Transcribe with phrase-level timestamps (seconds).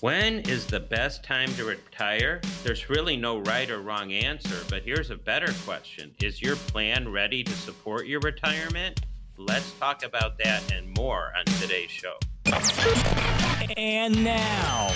[0.00, 2.40] When is the best time to retire?
[2.64, 7.12] There's really no right or wrong answer, but here's a better question Is your plan
[7.12, 9.02] ready to support your retirement?
[9.36, 12.14] Let's talk about that and more on today's show.
[13.76, 14.88] And now,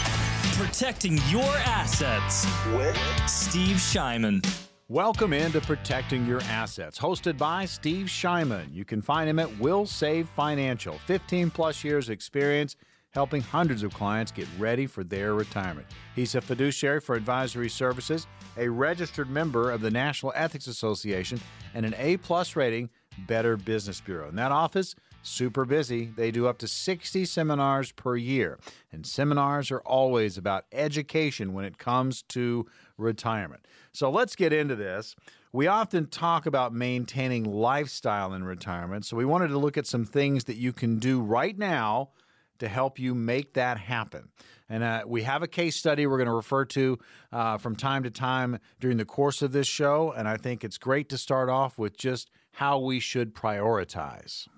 [0.54, 2.98] protecting your assets with
[3.28, 4.42] Steve Shyman.
[4.88, 8.72] Welcome into Protecting Your Assets, hosted by Steve Shyman.
[8.72, 12.76] You can find him at Will Save Financial, 15 plus years experience
[13.14, 15.86] helping hundreds of clients get ready for their retirement.
[16.16, 21.40] He's a fiduciary for advisory services, a registered member of the National Ethics Association,
[21.74, 22.90] and an A plus rating
[23.26, 24.28] Better Business Bureau.
[24.28, 26.06] In that office, super busy.
[26.06, 28.58] They do up to 60 seminars per year,
[28.92, 32.66] and seminars are always about education when it comes to
[32.98, 33.66] retirement.
[33.92, 35.14] So let's get into this.
[35.52, 40.04] We often talk about maintaining lifestyle in retirement, so we wanted to look at some
[40.04, 42.10] things that you can do right now
[42.58, 44.28] to help you make that happen.
[44.68, 46.98] And uh, we have a case study we're going to refer to
[47.32, 50.12] uh, from time to time during the course of this show.
[50.16, 54.48] And I think it's great to start off with just how we should prioritize.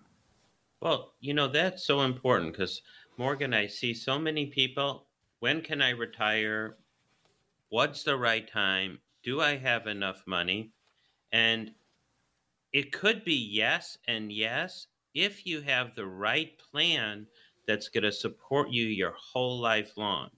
[0.80, 2.83] Well, you know, that's so important because,
[3.17, 5.06] Morgan, I see so many people.
[5.41, 6.77] When can I retire?
[7.70, 9.00] What's the right time?
[9.22, 10.70] Do I have enough money?
[11.33, 11.72] And
[12.72, 17.27] it could be yes and yes if you have the right plan
[17.67, 20.31] that's going to support you your whole life long.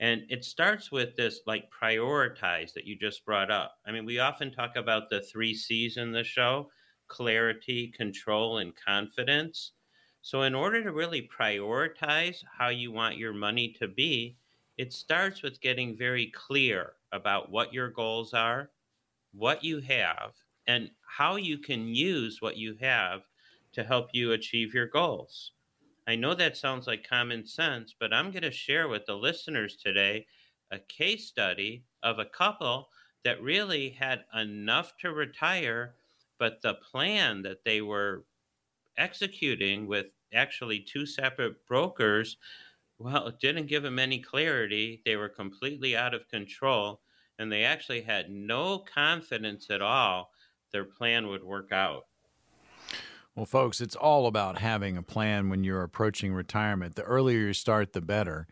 [0.00, 3.78] And it starts with this like prioritize that you just brought up.
[3.86, 6.70] I mean, we often talk about the three C's in the show
[7.08, 9.72] clarity, control, and confidence.
[10.20, 14.36] So, in order to really prioritize how you want your money to be,
[14.76, 18.70] it starts with getting very clear about what your goals are,
[19.32, 20.34] what you have,
[20.66, 23.22] and how you can use what you have
[23.72, 25.52] to help you achieve your goals.
[26.08, 29.76] I know that sounds like common sense, but I'm going to share with the listeners
[29.76, 30.26] today
[30.70, 32.88] a case study of a couple
[33.24, 35.96] that really had enough to retire,
[36.38, 38.24] but the plan that they were
[38.96, 42.38] executing with actually two separate brokers,
[42.98, 45.02] well, it didn't give them any clarity.
[45.04, 47.02] They were completely out of control,
[47.38, 50.32] and they actually had no confidence at all
[50.72, 52.06] their plan would work out.
[53.38, 56.96] Well, folks, it's all about having a plan when you're approaching retirement.
[56.96, 58.48] The earlier you start, the better.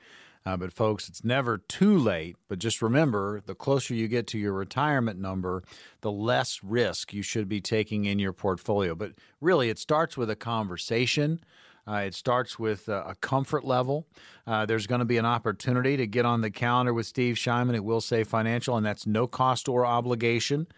[0.47, 2.37] Uh, but, folks, it's never too late.
[2.47, 5.65] But just remember the closer you get to your retirement number,
[6.03, 8.95] the less risk you should be taking in your portfolio.
[8.95, 11.41] But really, it starts with a conversation.
[11.85, 14.07] Uh, it starts with uh, a comfort level.
[14.47, 17.75] Uh, there's going to be an opportunity to get on the calendar with Steve Shyman
[17.75, 20.69] at Will Say Financial, and that's no cost or obligation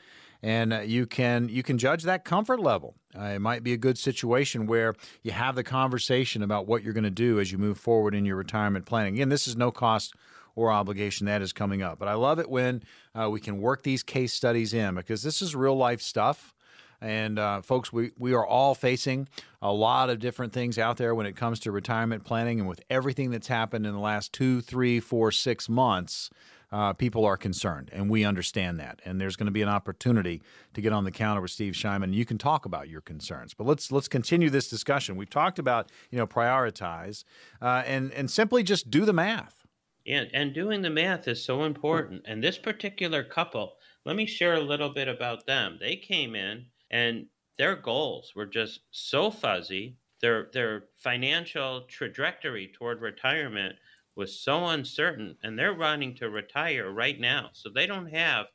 [0.43, 2.95] and uh, you can you can judge that comfort level.
[3.19, 6.93] Uh, it might be a good situation where you have the conversation about what you're
[6.93, 9.15] going to do as you move forward in your retirement planning.
[9.15, 10.15] Again, this is no cost
[10.55, 12.83] or obligation that is coming up, but I love it when
[13.15, 16.55] uh, we can work these case studies in because this is real life stuff.
[17.01, 19.29] And uh, folks, we, we are all facing
[19.63, 22.59] a lot of different things out there when it comes to retirement planning.
[22.59, 26.29] And with everything that's happened in the last two, three, four, six months,
[26.71, 29.01] uh, people are concerned, and we understand that.
[29.05, 30.43] And there's going to be an opportunity
[30.75, 32.13] to get on the counter with Steve Shyman.
[32.13, 35.17] You can talk about your concerns, but let's let's continue this discussion.
[35.17, 37.25] We've talked about you know prioritize
[37.63, 39.67] uh, and and simply just do the math.
[40.07, 42.23] And and doing the math is so important.
[42.27, 43.75] And this particular couple,
[44.05, 45.79] let me share a little bit about them.
[45.81, 49.97] They came in and their goals were just so fuzzy.
[50.21, 53.77] Their their financial trajectory toward retirement
[54.19, 57.51] was so uncertain and they're running to retire right now.
[57.53, 58.47] So they don't have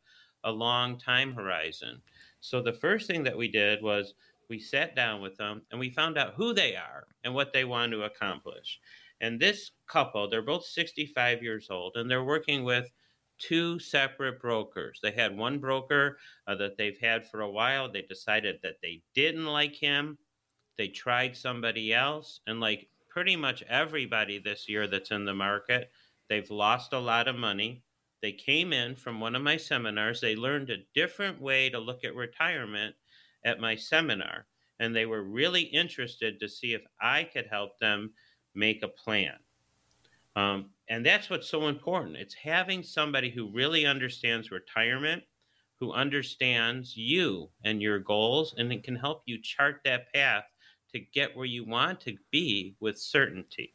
[0.43, 2.01] a long time horizon.
[2.41, 4.13] So the first thing that we did was
[4.49, 7.63] we sat down with them and we found out who they are and what they
[7.63, 8.77] want to accomplish.
[9.21, 12.91] And this couple, they're both 65 years old and they're working with
[13.39, 14.99] two separate brokers.
[15.01, 17.89] They had one broker uh, that they've had for a while.
[17.89, 20.17] They decided that they didn't like him.
[20.77, 25.91] They tried somebody else and like pretty much everybody this year that's in the market.
[26.29, 27.83] They've lost a lot of money.
[28.23, 30.19] They came in from one of my seminars.
[30.19, 32.95] They learned a different way to look at retirement
[33.45, 34.47] at my seminar.
[34.79, 38.13] And they were really interested to see if I could help them
[38.55, 39.35] make a plan.
[40.35, 42.15] Um, and that's what's so important.
[42.15, 45.21] It's having somebody who really understands retirement,
[45.79, 50.45] who understands you and your goals, and it can help you chart that path
[50.93, 53.73] to get where you want to be with certainty.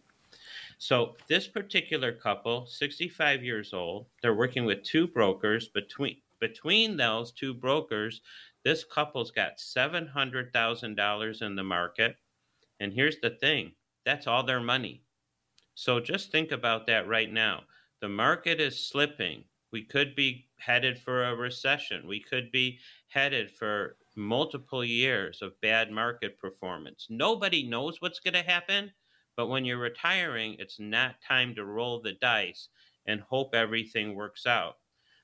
[0.79, 5.69] So, this particular couple, 65 years old, they're working with two brokers.
[5.69, 8.21] Between between those two brokers,
[8.65, 12.17] this couple's got $700,000 in the market.
[12.81, 13.73] And here's the thing
[14.05, 15.03] that's all their money.
[15.75, 17.65] So, just think about that right now.
[18.01, 19.45] the market is slipping.
[19.73, 22.07] We could be headed for a recession.
[22.09, 22.79] We could be
[23.09, 27.07] headed for multiple years of bad market performance.
[27.09, 28.93] Nobody knows what's going to happen,
[29.37, 32.69] but when you're retiring, it's not time to roll the dice
[33.07, 34.75] and hope everything works out.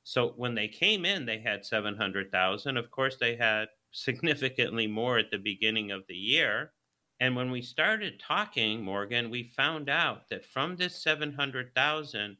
[0.05, 2.77] So when they came in, they had 700,000.
[2.77, 6.73] Of course, they had significantly more at the beginning of the year.
[7.21, 12.37] And when we started talking, Morgan, we found out that from this 700,000,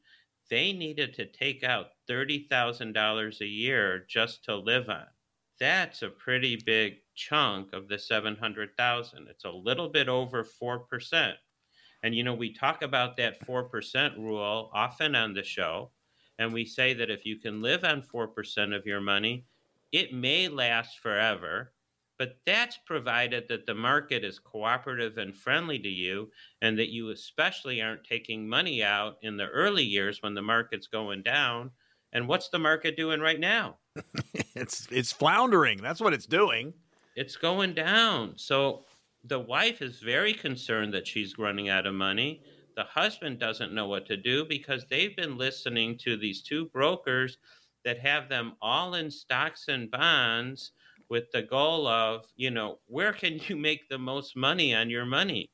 [0.49, 5.05] they needed to take out $30,000 a year just to live on.
[5.59, 9.27] That's a pretty big chunk of the 700,000.
[9.29, 11.33] It's a little bit over 4%.
[12.03, 15.91] And you know, we talk about that 4% rule often on the show,
[16.37, 19.45] and we say that if you can live on 4% of your money,
[19.91, 21.73] it may last forever
[22.17, 26.31] but that's provided that the market is cooperative and friendly to you,
[26.61, 30.87] and that you especially aren't taking money out in the early years when the market's
[30.87, 31.71] going down.
[32.13, 33.77] And what's the market doing right now?
[34.55, 35.81] it's it's floundering.
[35.81, 36.73] That's what it's doing.
[37.15, 38.33] It's going down.
[38.37, 38.85] So
[39.23, 42.43] the wife is very concerned that she's running out of money.
[42.75, 47.37] The husband doesn't know what to do because they've been listening to these two brokers
[47.85, 50.71] that have them all in stocks and bonds
[51.07, 55.05] with the goal of, you know, where can you make the most money on your
[55.05, 55.49] money?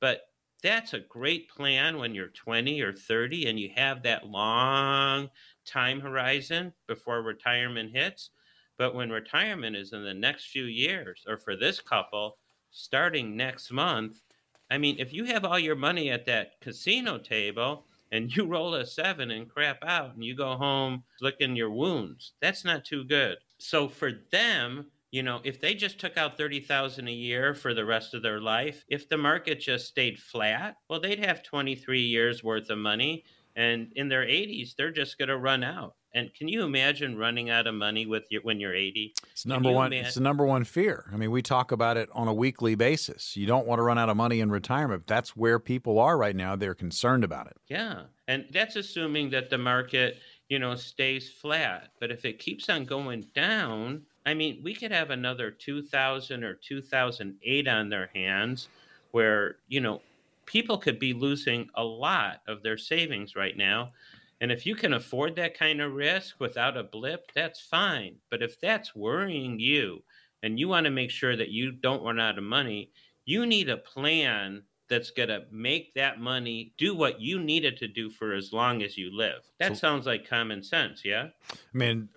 [0.00, 0.22] But
[0.62, 5.28] that's a great plan when you're 20 or 30 and you have that long
[5.64, 8.30] time horizon before retirement hits.
[8.78, 12.38] But when retirement is in the next few years, or for this couple,
[12.70, 14.22] starting next month,
[14.70, 18.74] I mean, if you have all your money at that casino table and you roll
[18.74, 23.04] a seven and crap out and you go home licking your wounds, that's not too
[23.04, 23.36] good.
[23.58, 27.84] So for them, you know, if they just took out 30,000 a year for the
[27.84, 32.42] rest of their life, if the market just stayed flat, well they'd have 23 years
[32.42, 33.24] worth of money
[33.56, 35.94] and in their 80s they're just going to run out.
[36.14, 39.14] And can you imagine running out of money with your when you're 80?
[39.30, 39.92] It's number one.
[39.92, 40.06] Imagine?
[40.06, 41.06] It's the number one fear.
[41.10, 43.34] I mean, we talk about it on a weekly basis.
[43.34, 45.06] You don't want to run out of money in retirement.
[45.06, 46.54] That's where people are right now.
[46.54, 47.56] They're concerned about it.
[47.68, 50.18] Yeah, and that's assuming that the market
[50.52, 51.92] you know, stays flat.
[51.98, 56.52] But if it keeps on going down, I mean, we could have another 2000 or
[56.52, 58.68] 2008 on their hands
[59.12, 60.02] where, you know,
[60.46, 63.92] people could be losing a lot of their savings right now.
[64.40, 68.16] And if you can afford that kind of risk without a blip, that's fine.
[68.30, 70.02] But if that's worrying you
[70.42, 72.90] and you want to make sure that you don't run out of money,
[73.24, 77.78] you need a plan that's going to make that money do what you need it
[77.78, 79.42] to do for as long as you live.
[79.58, 81.28] That so, sounds like common sense, yeah?
[81.50, 82.08] I mean,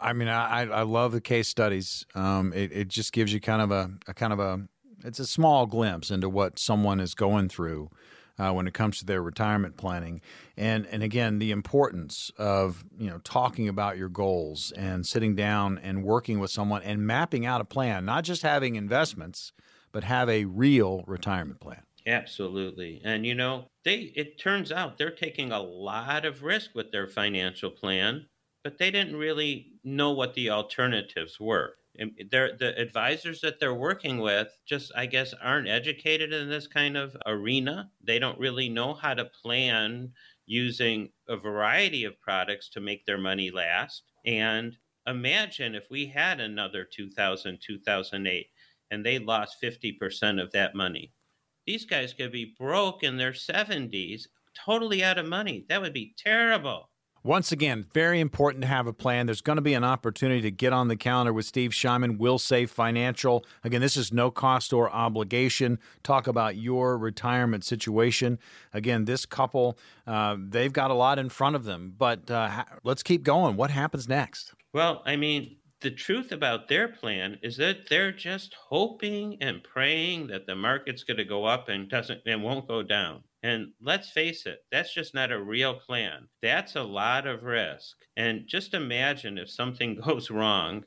[0.00, 2.06] I mean, I, I love the case studies.
[2.14, 4.66] Um, it, it just gives you kind of a, a kind of a,
[5.06, 7.90] it's a small glimpse into what someone is going through.
[8.38, 10.20] Uh, when it comes to their retirement planning.
[10.58, 15.78] And and again, the importance of you know talking about your goals and sitting down
[15.78, 19.52] and working with someone and mapping out a plan, not just having investments,
[19.90, 21.80] but have a real retirement plan.
[22.06, 23.00] Absolutely.
[23.04, 27.08] And you know, they it turns out they're taking a lot of risk with their
[27.08, 28.26] financial plan,
[28.62, 31.76] but they didn't really know what the alternatives were.
[32.30, 36.96] They're, the advisors that they're working with just, I guess, aren't educated in this kind
[36.96, 37.90] of arena.
[38.02, 40.12] They don't really know how to plan
[40.46, 44.02] using a variety of products to make their money last.
[44.24, 44.76] And
[45.06, 48.46] imagine if we had another 2000, 2008,
[48.90, 51.12] and they lost 50% of that money
[51.66, 54.22] these guys could be broke in their 70s,
[54.54, 55.66] totally out of money.
[55.68, 56.88] That would be terrible.
[57.26, 59.26] Once again, very important to have a plan.
[59.26, 62.38] There's going to be an opportunity to get on the calendar with Steve Shyman, Will
[62.38, 63.44] Save Financial.
[63.64, 65.80] Again, this is no cost or obligation.
[66.04, 68.38] Talk about your retirement situation.
[68.72, 73.02] Again, this couple, uh, they've got a lot in front of them, but uh, let's
[73.02, 73.56] keep going.
[73.56, 74.54] What happens next?
[74.72, 75.56] Well, I mean,
[75.86, 81.04] the truth about their plan is that they're just hoping and praying that the market's
[81.04, 83.22] going to go up and doesn't and won't go down.
[83.44, 86.26] And let's face it, that's just not a real plan.
[86.42, 87.98] That's a lot of risk.
[88.16, 90.84] And just imagine if something goes wrong.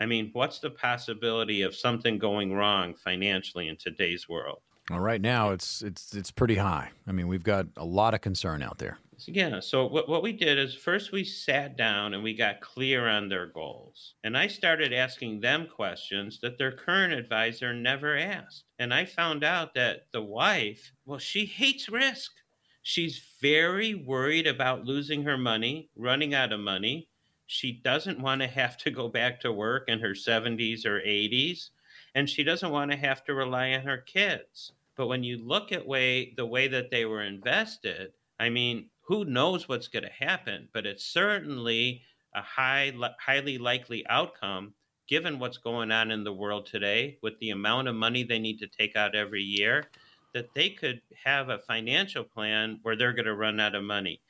[0.00, 4.62] I mean, what's the possibility of something going wrong financially in today's world?
[4.90, 6.90] Well, right now it's it's it's pretty high.
[7.06, 8.98] I mean, we've got a lot of concern out there.
[9.26, 9.60] Yeah.
[9.60, 13.28] So what, what we did is first we sat down and we got clear on
[13.28, 14.14] their goals.
[14.24, 18.64] And I started asking them questions that their current advisor never asked.
[18.78, 22.32] And I found out that the wife, well, she hates risk.
[22.82, 27.08] She's very worried about losing her money, running out of money.
[27.46, 31.70] She doesn't want to have to go back to work in her 70s or 80s.
[32.14, 34.72] And she doesn't want to have to rely on her kids.
[34.96, 39.24] But when you look at way the way that they were invested, I mean, who
[39.24, 42.00] knows what's going to happen, but it's certainly
[42.32, 44.72] a high, highly likely outcome
[45.08, 48.60] given what's going on in the world today with the amount of money they need
[48.60, 49.82] to take out every year
[50.32, 54.20] that they could have a financial plan where they're going to run out of money.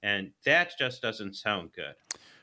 [0.00, 1.96] And that just doesn't sound good.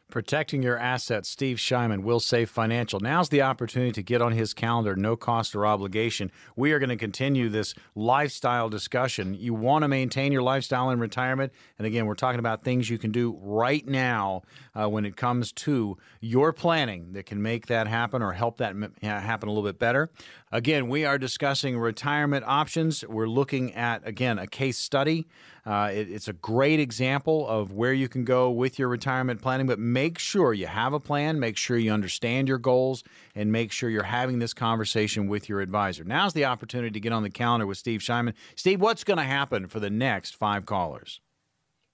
[0.10, 3.02] Protecting your assets, Steve Shyman, will save financial.
[3.02, 6.32] Now's the opportunity to get on his calendar, no cost or obligation.
[6.56, 9.34] We are going to continue this lifestyle discussion.
[9.34, 11.52] You want to maintain your lifestyle in retirement.
[11.78, 14.44] And again, we're talking about things you can do right now
[14.78, 18.76] uh, when it comes to your planning that can make that happen or help that
[19.02, 20.10] happen a little bit better.
[20.52, 23.04] Again, we are discussing retirement options.
[23.08, 25.26] We're looking at, again, a case study.
[25.66, 29.68] Uh, it, it's a great example of where you can go with your retirement planning,
[29.68, 33.04] but make sure you have a plan, make sure you understand your goals,
[33.36, 36.04] and make sure you're having this conversation with your advisor.
[36.04, 38.34] Now's the opportunity to get on the calendar with Steve Shyman.
[38.56, 41.20] Steve, what's going to happen for the next five callers?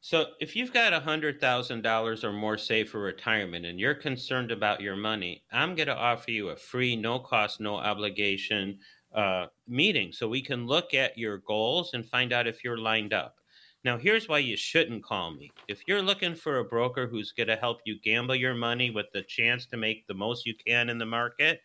[0.06, 4.98] So, if you've got $100,000 or more saved for retirement and you're concerned about your
[4.98, 8.80] money, I'm going to offer you a free, no cost, no obligation
[9.16, 13.14] uh, meeting so we can look at your goals and find out if you're lined
[13.14, 13.38] up.
[13.86, 15.52] Now, here's why you shouldn't call me.
[15.70, 19.06] If you're looking for a broker who's going to help you gamble your money with
[19.14, 21.62] the chance to make the most you can in the market,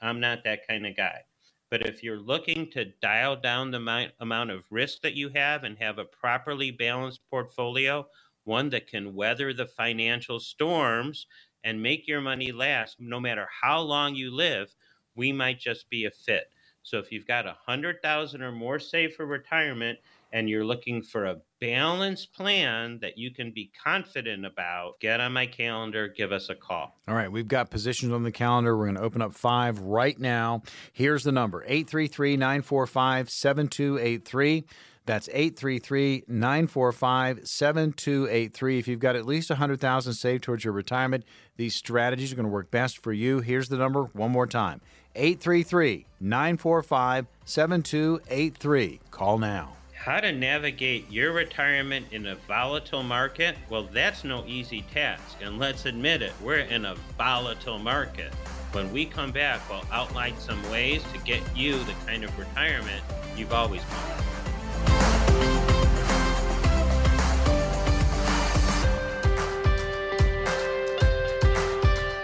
[0.00, 1.20] I'm not that kind of guy.
[1.70, 5.76] But if you're looking to dial down the amount of risk that you have and
[5.78, 8.06] have a properly balanced portfolio,
[8.44, 11.26] one that can weather the financial storms
[11.64, 14.74] and make your money last no matter how long you live,
[15.16, 16.52] we might just be a fit.
[16.84, 19.98] So if you've got a hundred thousand or more saved for retirement
[20.32, 25.32] and you're looking for a balanced plan that you can be confident about, get on
[25.32, 26.94] my calendar, give us a call.
[27.08, 28.76] All right, we've got positions on the calendar.
[28.76, 30.62] We're going to open up five right now.
[30.92, 34.64] Here's the number 833 945 7283.
[35.06, 38.78] That's 833 945 7283.
[38.78, 41.24] If you've got at least 100000 saved towards your retirement,
[41.56, 43.38] these strategies are going to work best for you.
[43.38, 44.80] Here's the number one more time
[45.14, 49.00] 833 945 7283.
[49.12, 49.76] Call now.
[50.06, 53.56] How to navigate your retirement in a volatile market?
[53.68, 55.38] Well, that's no easy task.
[55.42, 58.32] And let's admit it, we're in a volatile market.
[58.70, 63.02] When we come back, we'll outline some ways to get you the kind of retirement
[63.36, 64.26] you've always wanted.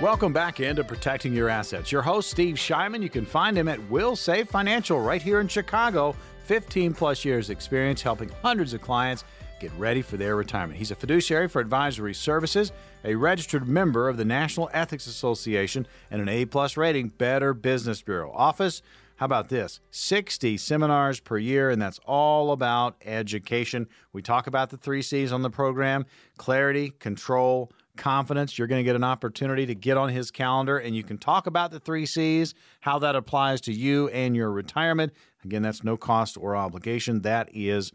[0.00, 1.90] Welcome back into Protecting Your Assets.
[1.90, 3.02] Your host, Steve Shyman.
[3.02, 7.50] You can find him at Will Save Financial right here in Chicago 15 plus years
[7.50, 9.24] experience helping hundreds of clients
[9.60, 10.78] get ready for their retirement.
[10.78, 12.72] He's a fiduciary for advisory services,
[13.04, 18.02] a registered member of the National Ethics Association, and an A plus rating Better Business
[18.02, 18.32] Bureau.
[18.32, 18.82] Office,
[19.16, 19.78] how about this?
[19.92, 23.86] 60 seminars per year, and that's all about education.
[24.12, 26.06] We talk about the three C's on the program
[26.38, 28.58] clarity, control, confidence.
[28.58, 31.46] You're going to get an opportunity to get on his calendar and you can talk
[31.46, 35.12] about the three C's, how that applies to you and your retirement.
[35.44, 37.22] Again, that's no cost or obligation.
[37.22, 37.92] That is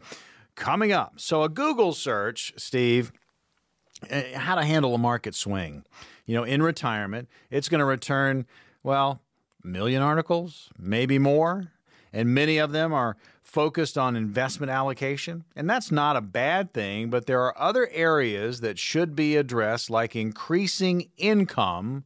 [0.54, 1.14] coming up.
[1.16, 3.12] So, a Google search, Steve,
[4.10, 5.84] eh, how to handle a market swing.
[6.26, 8.46] You know, in retirement, it's going to return,
[8.82, 9.22] well,
[9.64, 11.72] million articles, maybe more.
[12.12, 15.44] And many of them are focused on investment allocation.
[15.56, 19.88] And that's not a bad thing, but there are other areas that should be addressed,
[19.90, 22.04] like increasing income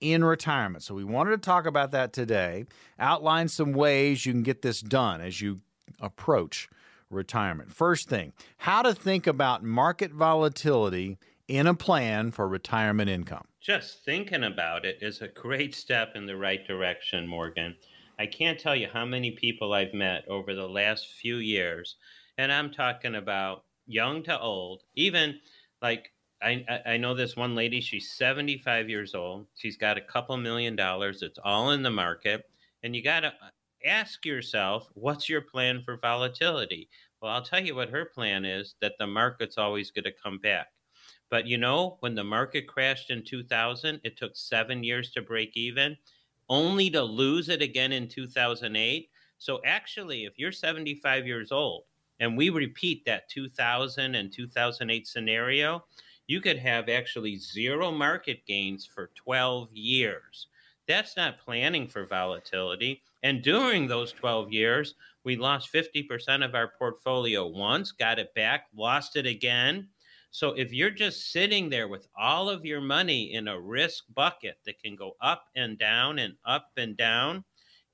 [0.00, 0.82] in retirement.
[0.82, 2.66] So we wanted to talk about that today,
[2.98, 5.60] outline some ways you can get this done as you
[6.00, 6.68] approach
[7.10, 7.72] retirement.
[7.72, 13.46] First thing, how to think about market volatility in a plan for retirement income.
[13.60, 17.76] Just thinking about it is a great step in the right direction, Morgan.
[18.18, 21.96] I can't tell you how many people I've met over the last few years,
[22.36, 25.40] and I'm talking about young to old, even
[25.80, 29.46] like I, I know this one lady, she's 75 years old.
[29.56, 31.22] She's got a couple million dollars.
[31.22, 32.44] It's all in the market.
[32.82, 33.50] And you got to uh,
[33.84, 36.88] ask yourself, what's your plan for volatility?
[37.20, 40.38] Well, I'll tell you what her plan is that the market's always going to come
[40.38, 40.68] back.
[41.30, 45.56] But you know, when the market crashed in 2000, it took seven years to break
[45.56, 45.96] even
[46.48, 49.10] only to lose it again in 2008.
[49.38, 51.84] So actually, if you're 75 years old
[52.20, 55.84] and we repeat that 2000 and 2008 scenario,
[56.28, 60.46] you could have actually zero market gains for 12 years.
[60.86, 63.02] That's not planning for volatility.
[63.22, 64.94] And during those 12 years,
[65.24, 69.88] we lost 50% of our portfolio once, got it back, lost it again.
[70.30, 74.58] So if you're just sitting there with all of your money in a risk bucket
[74.66, 77.44] that can go up and down and up and down,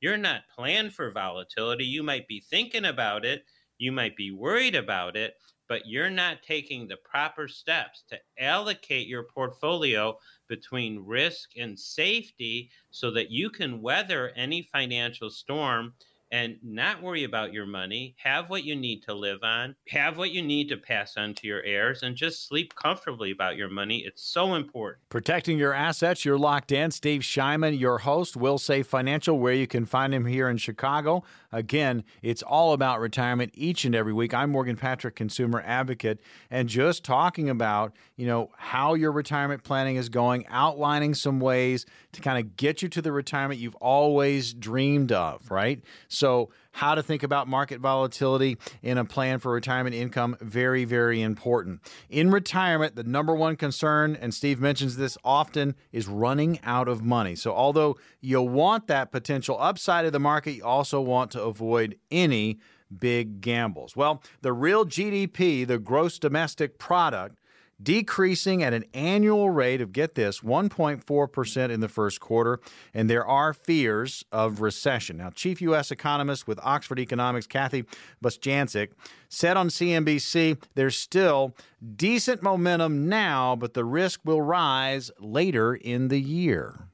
[0.00, 1.84] you're not planned for volatility.
[1.84, 3.44] You might be thinking about it,
[3.78, 5.34] you might be worried about it,
[5.68, 10.16] but you're not taking the proper steps to allocate your portfolio
[10.48, 15.94] between risk and safety so that you can weather any financial storm
[16.34, 20.32] and not worry about your money, have what you need to live on, have what
[20.32, 23.98] you need to pass on to your heirs, and just sleep comfortably about your money.
[23.98, 25.08] It's so important.
[25.10, 26.90] Protecting your assets, you're locked in.
[26.90, 31.22] Steve Shyman, your host, Wilsave Financial, where you can find him here in Chicago.
[31.52, 34.34] Again, it's all about retirement each and every week.
[34.34, 36.18] I'm Morgan Patrick, consumer advocate,
[36.50, 41.86] and just talking about, you know, how your retirement planning is going, outlining some ways
[42.10, 45.80] to kind of get you to the retirement you've always dreamed of, right?
[46.08, 46.23] So,
[46.72, 51.80] how to think about market volatility in a plan for retirement income, very, very important.
[52.10, 57.04] In retirement, the number one concern, and Steve mentions this often, is running out of
[57.04, 57.36] money.
[57.36, 61.96] So, although you want that potential upside of the market, you also want to avoid
[62.10, 62.58] any
[62.98, 63.96] big gambles.
[63.96, 67.38] Well, the real GDP, the gross domestic product,
[67.82, 72.60] decreasing at an annual rate of, get this, 1.4% in the first quarter,
[72.92, 75.16] and there are fears of recession.
[75.18, 75.90] Now, chief U.S.
[75.90, 77.84] economist with Oxford Economics, Kathy
[78.22, 78.90] Bostjancic,
[79.28, 81.54] said on CNBC there's still
[81.96, 86.88] decent momentum now, but the risk will rise later in the year.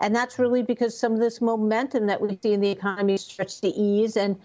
[0.00, 3.60] And that's really because some of this momentum that we see in the economy starts
[3.60, 4.16] to ease.
[4.16, 4.38] And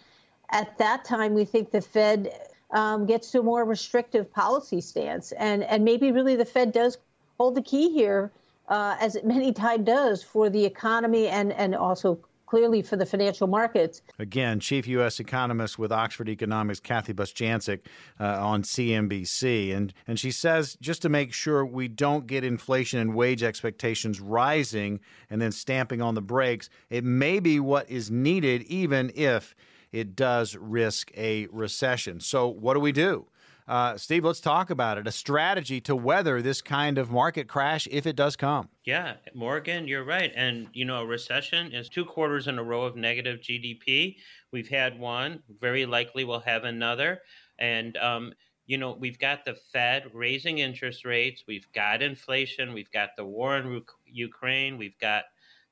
[0.51, 2.31] at that time, we think the Fed
[2.71, 5.31] um, gets to a more restrictive policy stance.
[5.33, 6.97] And, and maybe really the Fed does
[7.37, 8.31] hold the key here,
[8.67, 13.05] uh, as it many times does, for the economy and, and also clearly for the
[13.05, 14.01] financial markets.
[14.17, 15.19] Again, chief U.S.
[15.19, 17.81] economist with Oxford Economics, Kathy Bostjancic,
[18.19, 19.75] uh, on CNBC.
[19.75, 24.19] And, and she says just to make sure we don't get inflation and wage expectations
[24.19, 24.99] rising
[25.29, 29.53] and then stamping on the brakes, it may be what is needed even if
[29.91, 32.19] it does risk a recession.
[32.19, 33.27] So, what do we do?
[33.69, 35.05] Uh, Steve, let's talk about it.
[35.05, 38.67] A strategy to weather this kind of market crash if it does come.
[38.83, 40.31] Yeah, Morgan, you're right.
[40.35, 44.15] And, you know, a recession is two quarters in a row of negative GDP.
[44.51, 47.21] We've had one, very likely we'll have another.
[47.59, 48.33] And, um,
[48.65, 53.25] you know, we've got the Fed raising interest rates, we've got inflation, we've got the
[53.25, 55.25] war in Ukraine, we've got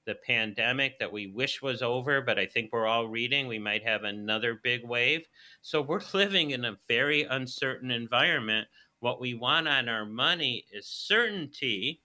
[0.07, 3.83] the pandemic that we wish was over, but I think we're all reading we might
[3.83, 5.27] have another big wave.
[5.61, 8.67] So we're living in a very uncertain environment.
[9.01, 12.01] What we want on our money is certainty.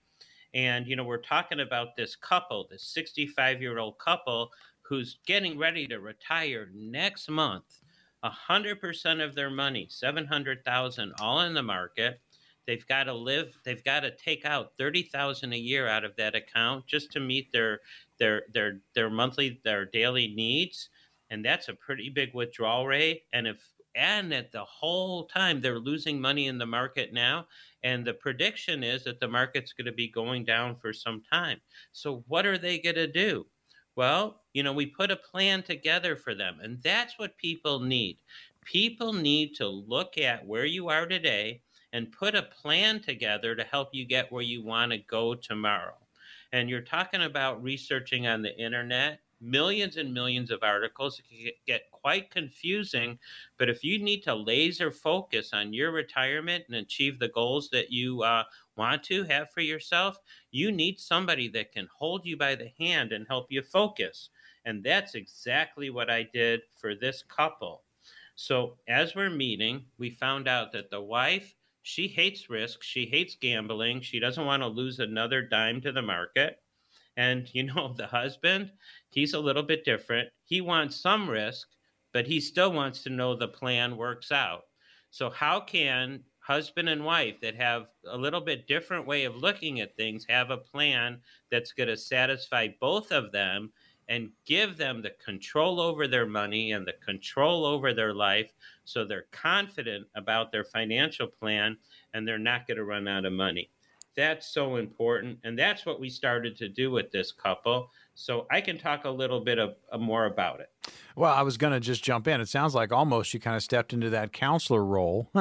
[0.53, 5.57] And, you know, we're talking about this couple, this 65 year old couple who's getting
[5.57, 7.79] ready to retire next month.
[8.23, 12.21] 100% of their money, 700,000 all in the market.
[12.65, 13.57] They've got to live.
[13.65, 17.19] They've got to take out thirty thousand a year out of that account just to
[17.19, 17.81] meet their
[18.19, 20.89] their their their monthly their daily needs,
[21.29, 23.23] and that's a pretty big withdrawal rate.
[23.33, 27.47] And if and at the whole time they're losing money in the market now
[27.83, 31.59] and the prediction is that the market's going to be going down for some time
[31.91, 33.45] so what are they going to do
[33.95, 38.17] well you know we put a plan together for them and that's what people need
[38.65, 41.61] people need to look at where you are today
[41.93, 45.95] and put a plan together to help you get where you want to go tomorrow.
[46.51, 51.19] And you're talking about researching on the internet, millions and millions of articles.
[51.19, 53.19] It can get quite confusing.
[53.57, 57.91] But if you need to laser focus on your retirement and achieve the goals that
[57.91, 58.43] you uh,
[58.75, 60.17] want to have for yourself,
[60.51, 64.29] you need somebody that can hold you by the hand and help you focus.
[64.65, 67.83] And that's exactly what I did for this couple.
[68.35, 72.81] So, as we're meeting, we found out that the wife she hates risk.
[72.81, 74.01] She hates gambling.
[74.01, 76.57] She doesn't want to lose another dime to the market.
[77.17, 78.71] And, you know, the husband,
[79.09, 80.29] he's a little bit different.
[80.45, 81.67] He wants some risk,
[82.13, 84.63] but he still wants to know the plan works out.
[85.11, 89.79] So, how can husband and wife that have a little bit different way of looking
[89.79, 93.71] at things have a plan that's going to satisfy both of them
[94.09, 98.51] and give them the control over their money and the control over their life
[98.85, 101.77] so they're confident about their financial plan
[102.13, 103.69] and they're not going to run out of money.
[104.15, 105.39] That's so important.
[105.43, 107.89] And that's what we started to do with this couple.
[108.13, 110.69] So I can talk a little bit of, uh, more about it.
[111.15, 112.39] Well, I was going to just jump in.
[112.39, 115.31] It sounds like almost you kind of stepped into that counselor role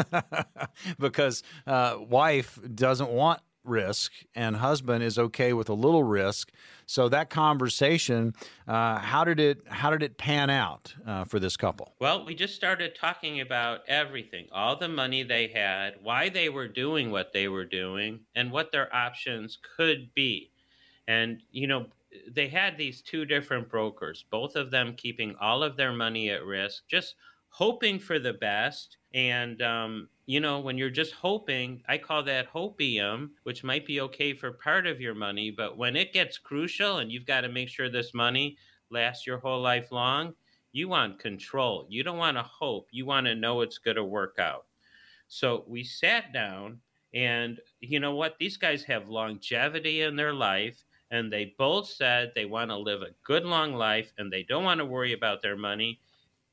[0.98, 6.51] because uh, wife doesn't want risk and husband is okay with a little risk.
[6.87, 8.35] So that conversation
[8.66, 11.94] uh, how did it how did it pan out uh, for this couple?
[12.01, 16.68] Well we just started talking about everything all the money they had why they were
[16.68, 20.51] doing what they were doing and what their options could be.
[21.09, 21.87] And you know
[22.31, 26.44] they had these two different brokers both of them keeping all of their money at
[26.44, 27.14] risk just
[27.53, 28.96] hoping for the best.
[29.14, 34.01] And um, you know, when you're just hoping, I call that hopium, which might be
[34.03, 37.49] okay for part of your money, but when it gets crucial and you've got to
[37.49, 38.57] make sure this money
[38.91, 40.35] lasts your whole life long,
[40.73, 41.87] you want control.
[41.89, 42.89] You don't want to hope.
[42.93, 44.67] You want to know it's going to work out.
[45.29, 46.79] So we sat down,
[47.15, 48.37] and you know what?
[48.39, 53.03] These guys have longevity in their life, and they both said they want to live
[53.03, 56.01] a good long life and they don't want to worry about their money.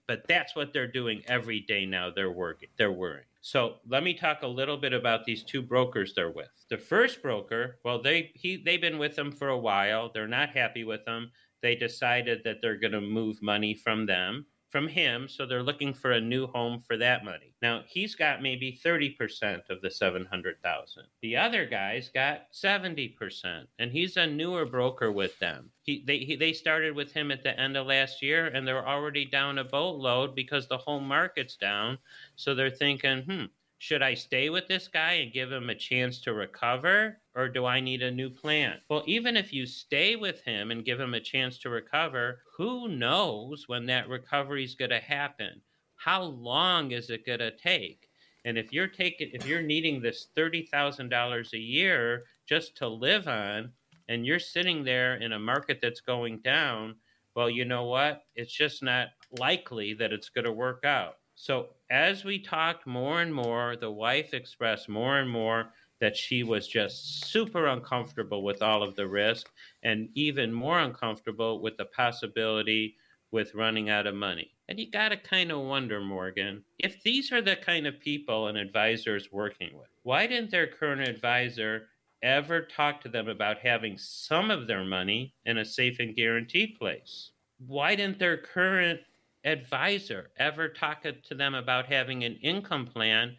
[0.05, 2.09] But that's what they're doing every day now.
[2.09, 2.67] They're working.
[2.77, 3.28] They're worrying.
[3.41, 6.49] So let me talk a little bit about these two brokers they're with.
[6.69, 10.11] The first broker, well, they he they've been with them for a while.
[10.13, 14.45] They're not happy with them they decided that they're going to move money from them
[14.69, 17.55] from him so they're looking for a new home for that money.
[17.61, 24.17] Now he's got maybe 30% of the 700000 the other guy's got 70% and he's
[24.17, 25.71] a newer broker with them.
[25.81, 28.87] He, they, he, they started with him at the end of last year and they're
[28.87, 31.97] already down a boatload because the whole market's down.
[32.35, 33.45] So they're thinking hmm
[33.79, 37.65] should I stay with this guy and give him a chance to recover, or do
[37.65, 38.77] I need a new plan?
[38.89, 42.89] Well, even if you stay with him and give him a chance to recover, who
[42.89, 45.61] knows when that recovery is going to happen?
[45.95, 48.09] How long is it going to take?
[48.43, 52.87] And if you're taking, if you're needing this thirty thousand dollars a year just to
[52.87, 53.71] live on,
[54.09, 56.95] and you're sitting there in a market that's going down,
[57.33, 58.23] well, you know what?
[58.35, 61.15] It's just not likely that it's going to work out.
[61.35, 66.43] So as we talked more and more, the wife expressed more and more that she
[66.43, 69.49] was just super uncomfortable with all of the risk
[69.83, 72.95] and even more uncomfortable with the possibility
[73.31, 74.51] with running out of money.
[74.67, 78.47] And you got to kind of wonder, Morgan, if these are the kind of people
[78.47, 81.87] an advisor is working with, why didn't their current advisor
[82.21, 86.77] ever talk to them about having some of their money in a safe and guaranteed
[86.77, 87.31] place?
[87.65, 89.01] Why didn't their current
[89.43, 93.35] advisor ever talk to them about having an income plan,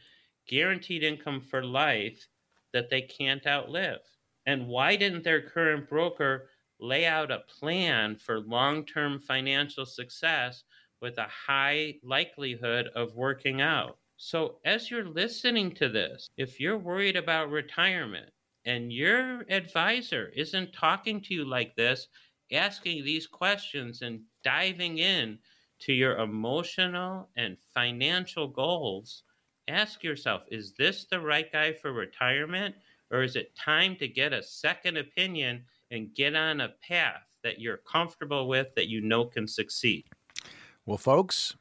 [0.48, 2.26] guaranteed income for life
[2.72, 4.00] that they can't outlive?
[4.46, 10.64] And why didn't their current broker lay out a plan for long term financial success
[11.00, 13.98] with a high likelihood of working out?
[14.16, 18.30] So, as you're listening to this, if you're worried about retirement
[18.66, 22.08] and your advisor isn't talking to you like this,
[22.52, 25.38] asking these questions and diving in
[25.80, 29.22] to your emotional and financial goals,
[29.68, 32.74] ask yourself is this the right guy for retirement?
[33.10, 37.60] Or is it time to get a second opinion and get on a path that
[37.60, 40.04] you're comfortable with that you know can succeed?
[40.86, 41.56] Well, folks,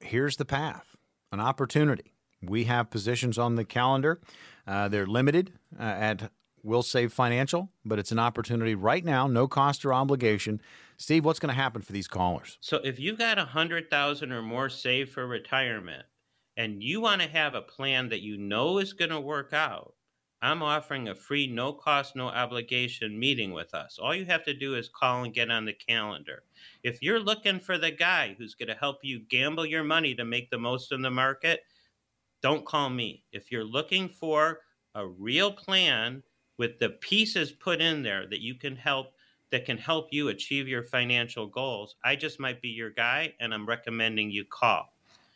[0.00, 0.96] here's the path
[1.32, 2.12] an opportunity.
[2.40, 4.20] We have positions on the calendar.
[4.66, 6.30] Uh, they're limited uh, at
[6.62, 10.60] Will Save Financial, but it's an opportunity right now, no cost or obligation
[11.04, 12.56] Steve, what's going to happen for these callers?
[12.62, 16.06] So if you've got a hundred thousand or more saved for retirement,
[16.56, 19.92] and you want to have a plan that you know is going to work out,
[20.40, 23.98] I'm offering a free, no cost, no obligation meeting with us.
[24.00, 26.44] All you have to do is call and get on the calendar.
[26.82, 30.24] If you're looking for the guy who's going to help you gamble your money to
[30.24, 31.64] make the most in the market,
[32.40, 33.24] don't call me.
[33.30, 34.60] If you're looking for
[34.94, 36.22] a real plan
[36.56, 39.08] with the pieces put in there that you can help
[39.54, 43.54] that can help you achieve your financial goals, I just might be your guy and
[43.54, 44.92] I'm recommending you call.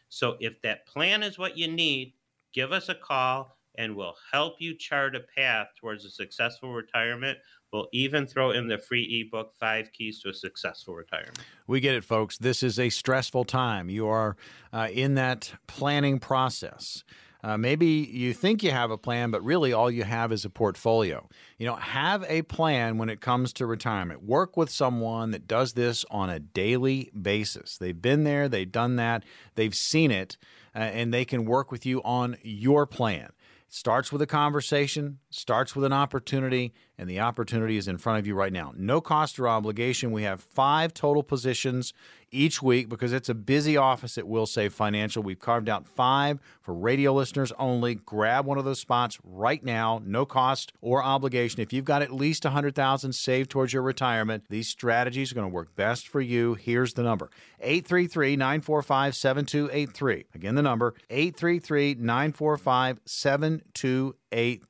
[0.09, 2.14] So if that plan is what you need,
[2.52, 7.38] give us a call and we'll help you chart a path towards a successful retirement.
[7.72, 11.38] We'll even throw in the free ebook, Five Keys to a Successful Retirement.
[11.68, 12.38] We get it, folks.
[12.38, 13.88] This is a stressful time.
[13.88, 14.37] You are
[14.72, 17.04] uh, in that planning process.
[17.42, 20.51] Uh, maybe you think you have a plan, but really all you have is a
[20.51, 21.29] portfolio.
[21.57, 24.24] You know, have a plan when it comes to retirement.
[24.24, 27.79] Work with someone that does this on a daily basis.
[27.79, 29.24] They've been there, they've done that,
[29.55, 30.37] they've seen it,
[30.74, 33.31] uh, and they can work with you on your plan.
[33.68, 38.18] It starts with a conversation, starts with an opportunity, and the opportunity is in front
[38.18, 38.72] of you right now.
[38.76, 40.10] No cost or obligation.
[40.10, 41.92] We have five total positions
[42.30, 45.22] each week because it's a busy office at Will Save Financial.
[45.22, 47.94] We've carved out five for radio listeners only.
[47.94, 51.60] Grab one of those spots right now, no cost or obligation.
[51.60, 55.54] If you've got at least 100000 saved towards your retirement, these strategies are going to
[55.54, 56.54] work best for you.
[56.54, 60.24] Here's the number 833 945 7283.
[60.34, 64.68] Again, the number 833 945 7283.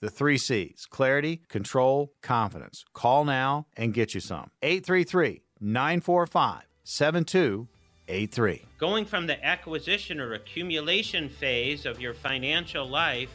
[0.00, 2.84] The three C's clarity, control, confidence.
[2.92, 4.50] Call now and get you some.
[4.62, 8.62] 833 945 7283.
[8.78, 13.30] Going from the acquisition or accumulation phase of your financial life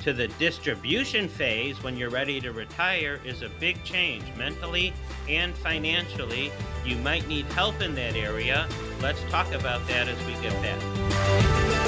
[0.00, 4.92] to the distribution phase when you're ready to retire is a big change mentally
[5.28, 6.50] and financially.
[6.84, 8.66] You might need help in that area.
[9.02, 11.79] Let's talk about that as we get back.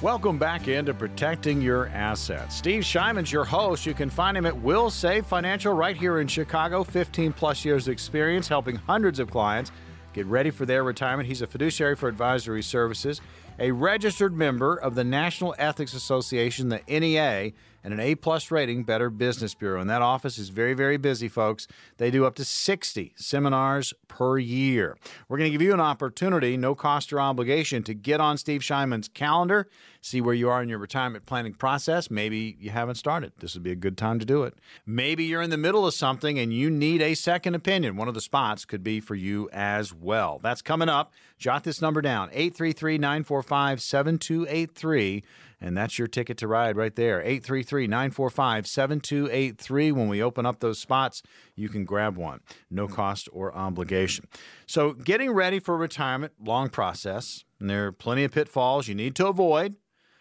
[0.00, 2.54] Welcome back into Protecting Your Assets.
[2.54, 3.84] Steve Shyman's your host.
[3.84, 6.84] You can find him at Will Save Financial right here in Chicago.
[6.84, 9.72] 15 plus years experience helping hundreds of clients
[10.12, 11.28] get ready for their retirement.
[11.28, 13.20] He's a fiduciary for advisory services,
[13.58, 17.50] a registered member of the National Ethics Association, the NEA,
[17.88, 19.80] and an A plus rating Better Business Bureau.
[19.80, 21.66] And that office is very, very busy, folks.
[21.96, 24.98] They do up to 60 seminars per year.
[25.26, 28.60] We're going to give you an opportunity, no cost or obligation, to get on Steve
[28.60, 29.68] Shyman's calendar
[30.00, 32.10] see where you are in your retirement planning process.
[32.10, 33.32] Maybe you haven't started.
[33.38, 34.54] This would be a good time to do it.
[34.86, 37.96] Maybe you're in the middle of something and you need a second opinion.
[37.96, 40.40] One of the spots could be for you as well.
[40.42, 41.12] That's coming up.
[41.38, 45.24] Jot this number down 833 945 7283.
[45.60, 47.20] And that's your ticket to ride right there.
[47.20, 49.92] 833 945 7283.
[49.92, 51.22] When we open up those spots,
[51.56, 52.40] you can grab one.
[52.70, 54.28] No cost or obligation.
[54.66, 57.44] So, getting ready for retirement, long process.
[57.58, 59.76] And there are plenty of pitfalls you need to avoid.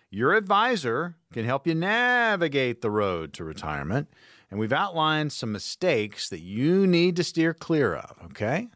[0.09, 4.07] Your advisor can help you navigate the road to retirement.
[4.49, 8.69] And we've outlined some mistakes that you need to steer clear of, okay?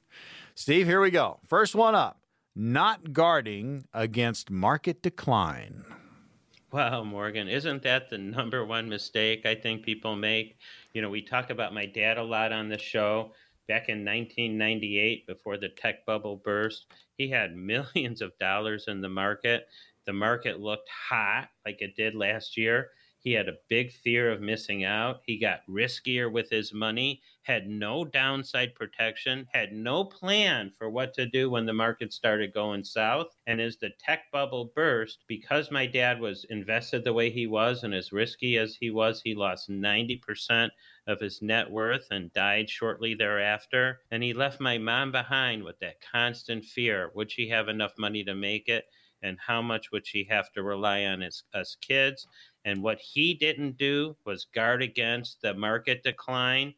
[0.54, 1.39] Steve, here we go.
[1.45, 2.21] First one up
[2.56, 5.86] not guarding against market decline.
[6.71, 10.57] Wow, Morgan, isn't that the number one mistake I think people make?
[10.93, 13.34] You know, we talk about my dad a lot on the show.
[13.67, 19.10] Back in 1998, before the tech bubble burst, he had millions of dollars in the
[19.10, 19.67] market
[20.05, 22.89] the market looked hot like it did last year.
[23.23, 25.21] He had a big fear of missing out.
[25.25, 31.13] He got riskier with his money, had no downside protection, had no plan for what
[31.13, 33.27] to do when the market started going south.
[33.45, 37.84] And as the tech bubble burst, because my dad was invested the way he was
[37.84, 40.71] and as risky as he was, he lost 90%
[41.05, 44.01] of his net worth and died shortly thereafter.
[44.10, 48.23] And he left my mom behind with that constant fear would she have enough money
[48.23, 48.86] to make it?
[49.23, 52.27] and how much would she have to rely on us kids.
[52.65, 56.74] And what he didn't do was guard against the market decline.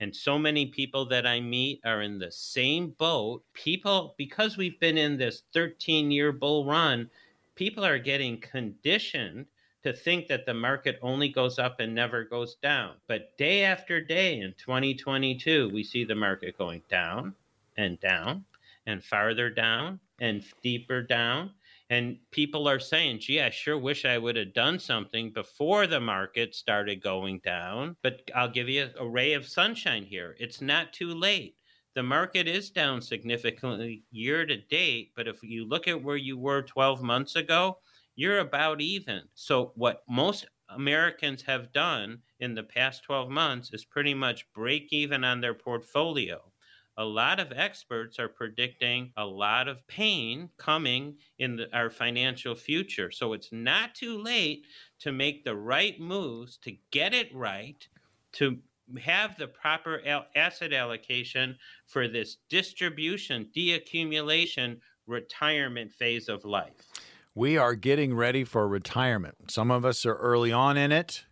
[0.00, 3.42] And so many people that I meet are in the same boat.
[3.52, 7.10] People, because we've been in this 13 year bull run,
[7.54, 9.46] people are getting conditioned
[9.82, 12.94] to think that the market only goes up and never goes down.
[13.06, 17.34] But day after day in 2022, we see the market going down
[17.76, 18.44] and down
[18.86, 21.50] and farther down and deeper down.
[21.90, 26.00] And people are saying, gee, I sure wish I would have done something before the
[26.00, 27.96] market started going down.
[28.02, 30.36] But I'll give you a ray of sunshine here.
[30.38, 31.56] It's not too late.
[31.94, 36.38] The market is down significantly year to date, but if you look at where you
[36.38, 37.78] were 12 months ago,
[38.14, 39.22] you're about even.
[39.34, 44.92] So, what most Americans have done in the past 12 months is pretty much break
[44.92, 46.52] even on their portfolio
[46.98, 52.56] a lot of experts are predicting a lot of pain coming in the, our financial
[52.56, 53.12] future.
[53.12, 54.66] So it's not too late
[55.00, 57.86] to make the right moves, to get it right,
[58.32, 58.58] to
[59.00, 61.56] have the proper al- asset allocation
[61.86, 66.90] for this distribution, deaccumulation, retirement phase of life.
[67.32, 69.52] We are getting ready for retirement.
[69.52, 71.24] Some of us are early on in it.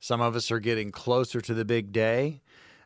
[0.00, 2.42] Some of us are getting closer to the big day.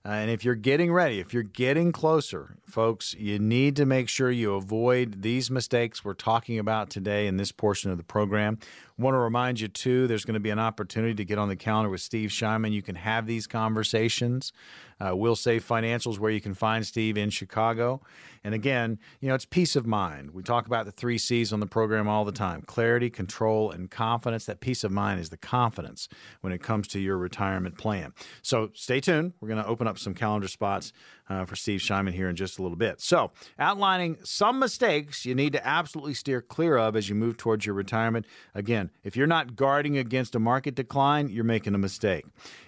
[0.09, 4.09] Uh, and if you're getting ready, if you're getting closer, folks, you need to make
[4.09, 8.59] sure you avoid these mistakes we're talking about today in this portion of the program.
[8.99, 11.55] Want to remind you, too, there's going to be an opportunity to get on the
[11.55, 12.73] calendar with Steve Shyman.
[12.73, 14.53] You can have these conversations.
[15.01, 18.01] Uh, Will Save Financials, where you can find Steve in Chicago.
[18.43, 20.33] And again, you know, it's peace of mind.
[20.33, 23.89] We talk about the three C's on the program all the time clarity, control, and
[23.89, 24.47] confidence.
[24.47, 26.09] That peace of mind is the confidence
[26.41, 28.13] when it comes to your retirement plan.
[28.43, 29.35] So stay tuned.
[29.41, 30.93] We're going to open up some calendar spots
[31.29, 33.01] uh, for Steve Shyman here in just a little bit.
[33.01, 37.67] So, outlining some mistakes you need to absolutely steer clear of as you move towards
[37.67, 38.27] your retirement.
[38.55, 42.25] Again, if you're not guarding against a market decline, you're making a mistake.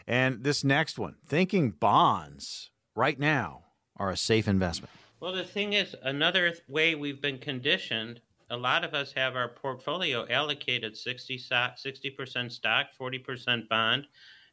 [0.06, 3.64] And this next one, thinking bonds right now
[3.96, 4.90] are a safe investment.
[5.20, 9.48] Well, the thing is, another way we've been conditioned, a lot of us have our
[9.48, 14.06] portfolio allocated 60 stock, 60% stock, 40% bond,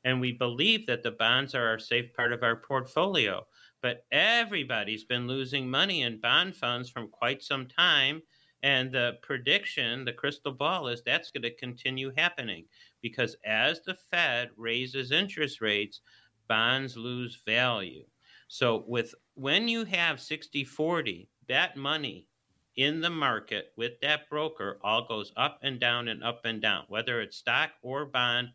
[0.04, 3.46] and we believe that the bonds are our safe part of our portfolio.
[3.88, 8.22] But everybody's been losing money in bond funds from quite some time.
[8.62, 12.66] And the prediction, the crystal ball, is that's going to continue happening
[13.02, 16.02] because as the Fed raises interest rates,
[16.50, 18.04] bonds lose value.
[18.50, 22.28] So with when you have 60 40, that money
[22.76, 26.84] in the market with that broker all goes up and down and up and down.
[26.90, 28.50] Whether it's stock or bond,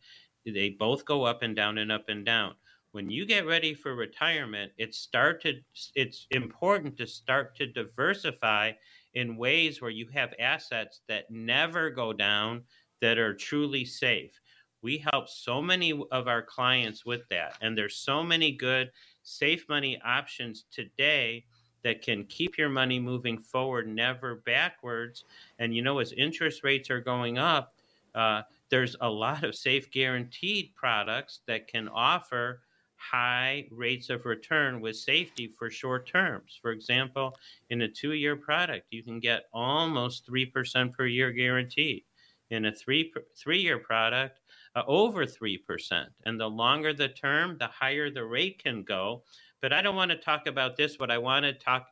[0.45, 2.55] they both go up and down and up and down.
[2.93, 8.73] When you get ready for retirement, it's started it's important to start to diversify
[9.15, 12.65] in ways where you have assets that never go down
[13.01, 14.39] that are truly safe.
[14.83, 17.57] We help so many of our clients with that.
[17.63, 18.91] And there's so many good
[19.23, 21.47] safe money options today
[21.85, 25.25] that can keep your money moving forward, never backwards.
[25.59, 27.75] And you know, as interest rates are going up,
[28.15, 32.61] uh, there's a lot of safe guaranteed products that can offer
[33.11, 36.59] high rates of return with safety for short terms.
[36.61, 37.37] For example,
[37.71, 42.05] in a two year product, you can get almost 3% per year guaranteed.
[42.51, 44.41] In a three, three year product,
[44.77, 46.07] uh, over 3%.
[46.27, 49.23] And the longer the term, the higher the rate can go.
[49.61, 50.99] But I don't want to talk about this.
[50.99, 51.87] What I want to talk,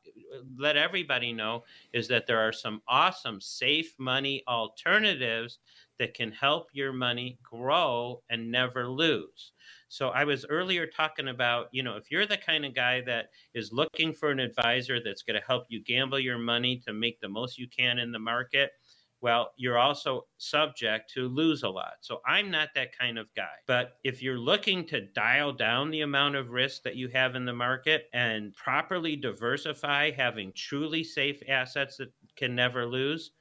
[0.58, 5.60] let everybody know is that there are some awesome safe money alternatives
[6.00, 9.52] that can help your money grow and never lose.
[9.88, 13.26] So I was earlier talking about, you know, if you're the kind of guy that
[13.54, 17.20] is looking for an advisor that's going to help you gamble your money to make
[17.20, 18.70] the most you can in the market,
[19.20, 21.94] well, you're also subject to lose a lot.
[22.00, 23.58] So I'm not that kind of guy.
[23.66, 27.44] But if you're looking to dial down the amount of risk that you have in
[27.44, 33.32] the market and properly diversify, having truly safe assets that can never lose,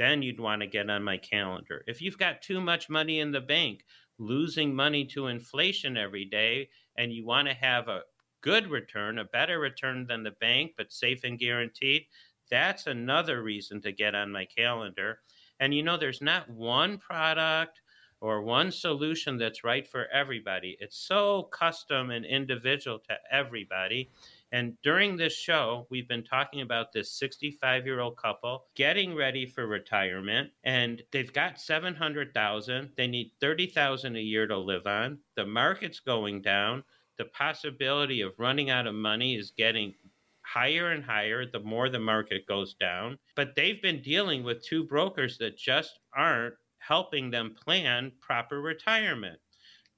[0.00, 1.84] then you'd want to get on my calendar.
[1.86, 3.84] If you've got too much money in the bank,
[4.18, 8.04] losing money to inflation every day, and you want to have a
[8.40, 12.06] good return, a better return than the bank, but safe and guaranteed,
[12.50, 15.20] that's another reason to get on my calendar.
[15.60, 17.82] And you know, there's not one product
[18.22, 20.78] or one solution that's right for everybody.
[20.80, 24.08] It's so custom and individual to everybody.
[24.52, 29.46] And during this show, we've been talking about this 65 year old couple getting ready
[29.46, 32.90] for retirement, and they've got 700,000.
[32.96, 35.18] They need 30,000 a year to live on.
[35.36, 36.82] The market's going down.
[37.18, 39.94] The possibility of running out of money is getting
[40.42, 43.18] higher and higher the more the market goes down.
[43.36, 49.38] But they've been dealing with two brokers that just aren't helping them plan proper retirement.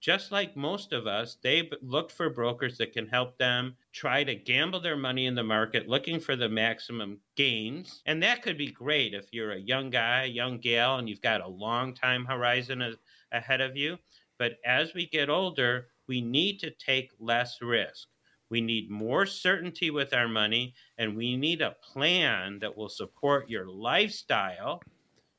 [0.02, 4.34] Just like most of us, they looked for brokers that can help them try to
[4.34, 8.02] gamble their money in the market, looking for the maximum gains.
[8.04, 11.40] And that could be great if you're a young guy, young gal, and you've got
[11.40, 12.96] a long time horizon
[13.30, 13.96] ahead of you.
[14.40, 18.08] But as we get older, we need to take less risk.
[18.50, 23.48] We need more certainty with our money, and we need a plan that will support
[23.48, 24.82] your lifestyle.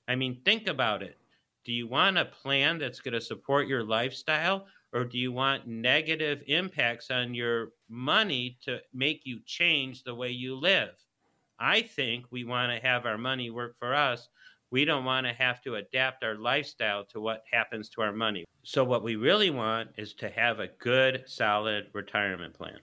[0.07, 1.17] I mean, think about it.
[1.65, 5.67] Do you want a plan that's going to support your lifestyle, or do you want
[5.67, 10.91] negative impacts on your money to make you change the way you live?
[11.59, 14.27] I think we want to have our money work for us.
[14.71, 18.43] We don't want to have to adapt our lifestyle to what happens to our money.
[18.63, 22.79] So, what we really want is to have a good, solid retirement plan.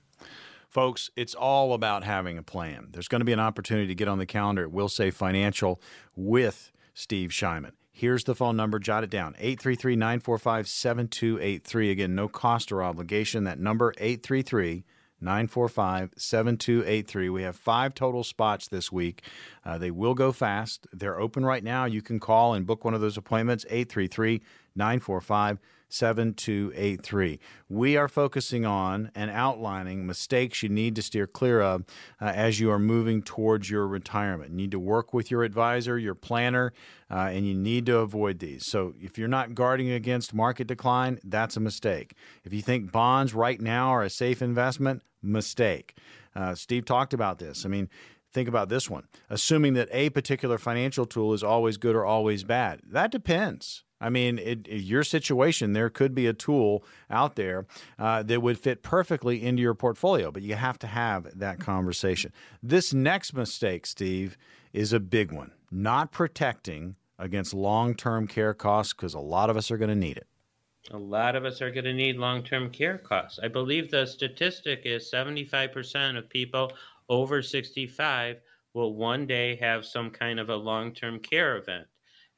[0.69, 2.89] Folks, it's all about having a plan.
[2.93, 5.83] There's going to be an opportunity to get on the calendar at Wilsave Financial
[6.15, 7.73] with Steve Shyman.
[8.01, 11.91] Here's the phone number, jot it down 833 945 7283.
[11.91, 13.45] Again, no cost or obligation.
[13.45, 14.85] That number, 833
[15.21, 17.29] 945 7283.
[17.29, 19.23] We have five total spots this week.
[19.67, 20.87] Uh, they will go fast.
[20.95, 21.85] They're open right now.
[21.85, 24.41] You can call and book one of those appointments, 833
[24.75, 25.61] 945 7283.
[27.69, 31.85] We are focusing on and outlining mistakes you need to steer clear of
[32.21, 34.51] uh, as you are moving towards your retirement.
[34.51, 36.73] You need to work with your advisor, your planner,
[37.11, 38.67] uh, and you need to avoid these.
[38.67, 42.15] So, if you're not guarding against market decline, that's a mistake.
[42.45, 45.97] If you think bonds right now are a safe investment, mistake.
[46.35, 47.65] Uh, Steve talked about this.
[47.65, 47.89] I mean,
[48.33, 52.45] think about this one assuming that a particular financial tool is always good or always
[52.45, 52.81] bad.
[52.87, 53.85] That depends.
[54.01, 57.67] I mean, it, your situation, there could be a tool out there
[57.99, 62.33] uh, that would fit perfectly into your portfolio, but you have to have that conversation.
[62.63, 64.39] This next mistake, Steve,
[64.73, 69.57] is a big one not protecting against long term care costs because a lot of
[69.57, 70.27] us are going to need it.
[70.91, 73.39] A lot of us are going to need long term care costs.
[73.43, 76.73] I believe the statistic is 75% of people
[77.09, 78.37] over 65
[78.73, 81.87] will one day have some kind of a long term care event.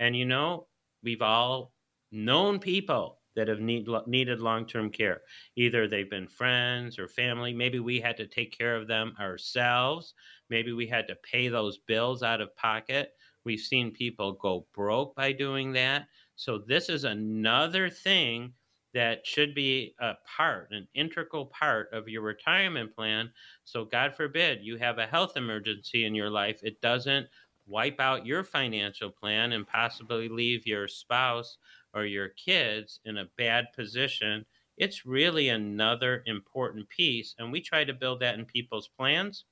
[0.00, 0.66] And you know,
[1.02, 1.74] we've all
[2.10, 5.22] known people that have need, needed long term care.
[5.56, 7.52] Either they've been friends or family.
[7.54, 10.14] Maybe we had to take care of them ourselves.
[10.50, 13.12] Maybe we had to pay those bills out of pocket.
[13.44, 16.08] We've seen people go broke by doing that.
[16.36, 18.54] So, this is another thing
[18.94, 23.32] that should be a part, an integral part of your retirement plan.
[23.64, 27.28] So, God forbid you have a health emergency in your life, it doesn't
[27.66, 31.58] wipe out your financial plan and possibly leave your spouse
[31.94, 34.44] or your kids in a bad position,
[34.76, 37.34] it's really another important piece.
[37.38, 39.44] And we try to build that in people's plans.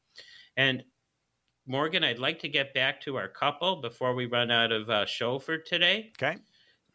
[0.56, 0.82] And
[1.66, 5.06] Morgan, I'd like to get back to our couple before we run out of uh,
[5.06, 6.12] show for today.
[6.20, 6.38] Okay.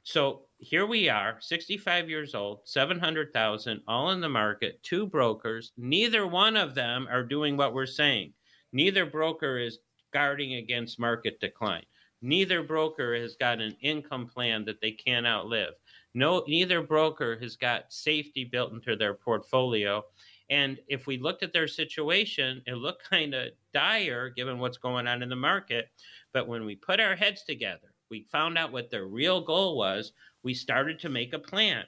[0.04, 5.72] So here we are, 65 years old, 700,000, all in the market, two brokers.
[5.78, 8.34] Neither one of them are doing what we're saying.
[8.72, 9.80] Neither broker is
[10.16, 11.84] guarding against market decline.
[12.22, 15.74] Neither broker has got an income plan that they can't outlive.
[16.14, 20.06] No, neither broker has got safety built into their portfolio.
[20.50, 25.06] And if we looked at their situation, it looked kind of dire given what's going
[25.06, 25.90] on in the market.
[26.32, 30.14] But when we put our heads together, we found out what their real goal was.
[30.44, 31.84] We started to make a plan.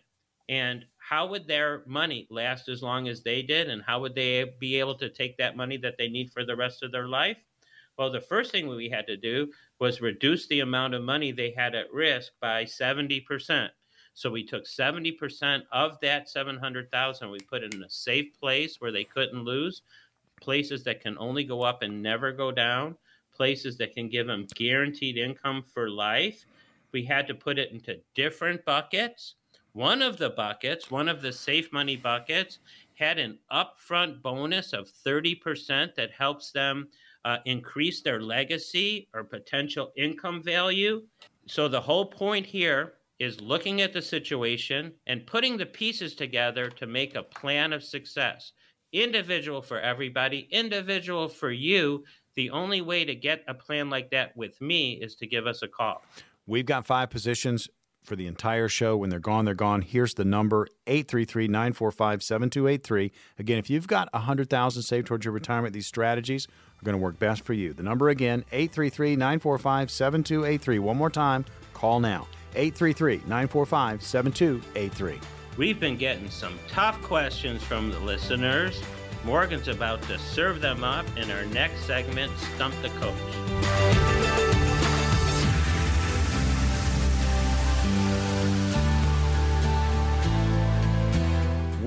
[0.50, 3.70] And how would their money last as long as they did?
[3.70, 6.58] And how would they be able to take that money that they need for the
[6.58, 7.38] rest of their life?
[7.98, 11.52] Well, the first thing we had to do was reduce the amount of money they
[11.52, 13.70] had at risk by 70%.
[14.14, 18.92] So we took 70% of that 700,000, we put it in a safe place where
[18.92, 19.82] they couldn't lose,
[20.42, 22.96] places that can only go up and never go down,
[23.36, 26.46] places that can give them guaranteed income for life.
[26.92, 29.36] We had to put it into different buckets.
[29.74, 32.58] One of the buckets, one of the safe money buckets,
[32.96, 36.88] had an upfront bonus of 30% that helps them
[37.26, 41.02] uh, increase their legacy or potential income value.
[41.48, 46.70] So the whole point here is looking at the situation and putting the pieces together
[46.70, 48.52] to make a plan of success.
[48.94, 52.04] Individual for everybody, individual for you.
[52.36, 55.64] The only way to get a plan like that with me is to give us
[55.64, 56.04] a call.
[56.46, 57.68] We've got five positions
[58.08, 58.98] for the entire show.
[58.98, 59.82] When they're gone, they're gone.
[59.82, 63.12] Here's the number 833 945 7283.
[63.38, 67.20] Again, if you've got 100000 saved towards your retirement, these strategies are going to work
[67.20, 67.74] best for you.
[67.74, 70.80] The number again, 833 945 7283.
[70.80, 72.28] One more time, call now.
[72.56, 75.20] 833 945 7283.
[75.58, 78.82] We've been getting some tough questions from the listeners.
[79.26, 84.37] Morgan's about to serve them up in our next segment, Stump the Coach.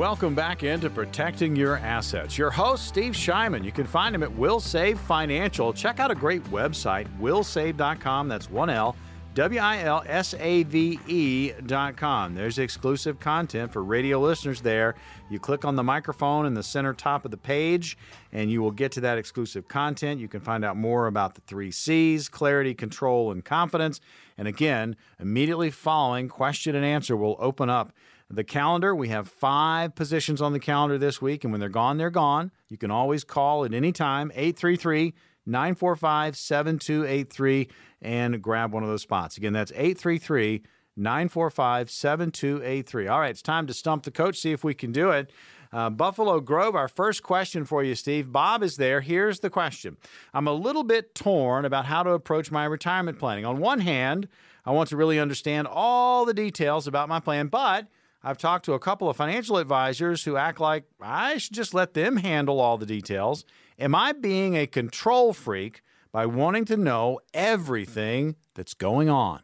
[0.01, 2.39] Welcome back into Protecting Your Assets.
[2.39, 3.63] Your host, Steve Shyman.
[3.63, 5.75] You can find him at Wilsave Financial.
[5.75, 8.27] Check out a great website, wilsave.com.
[8.27, 8.97] That's one L
[9.35, 12.35] W I L S A V E dot com.
[12.35, 14.95] There's exclusive content for radio listeners there.
[15.29, 17.99] You click on the microphone in the center top of the page,
[18.33, 20.19] and you will get to that exclusive content.
[20.19, 24.01] You can find out more about the three C's clarity, control, and confidence.
[24.39, 27.93] And again, immediately following question and answer will open up
[28.31, 28.95] the calendar.
[28.95, 32.53] We have five positions on the calendar this week, and when they're gone, they're gone.
[32.69, 35.15] You can always call at any time, 833
[35.47, 37.69] 945 7283
[38.03, 39.37] and grab one of those spots.
[39.37, 40.63] Again, that's 833
[40.97, 43.09] 945 7283.
[43.09, 45.33] All right, it's time to stump the coach, see if we can do it.
[45.73, 48.33] Uh, Buffalo Grove, our first question for you, Steve.
[48.33, 49.01] Bob is there.
[49.01, 49.97] Here's the question
[50.35, 53.45] I'm a little bit torn about how to approach my retirement planning.
[53.45, 54.29] On one hand,
[54.65, 57.87] I want to really understand all the details about my plan, but
[58.23, 61.95] I've talked to a couple of financial advisors who act like I should just let
[61.95, 63.45] them handle all the details.
[63.79, 69.43] Am I being a control freak by wanting to know everything that's going on?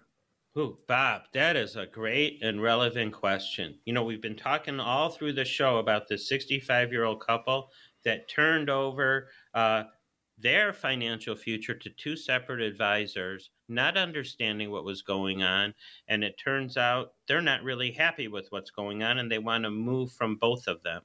[0.58, 3.78] Ooh, Bob, that is a great and relevant question.
[3.84, 7.70] You know, we've been talking all through the show about this 65 year old couple
[8.04, 9.84] that turned over uh,
[10.38, 15.74] their financial future to two separate advisors, not understanding what was going on.
[16.08, 19.64] And it turns out they're not really happy with what's going on and they want
[19.64, 21.02] to move from both of them.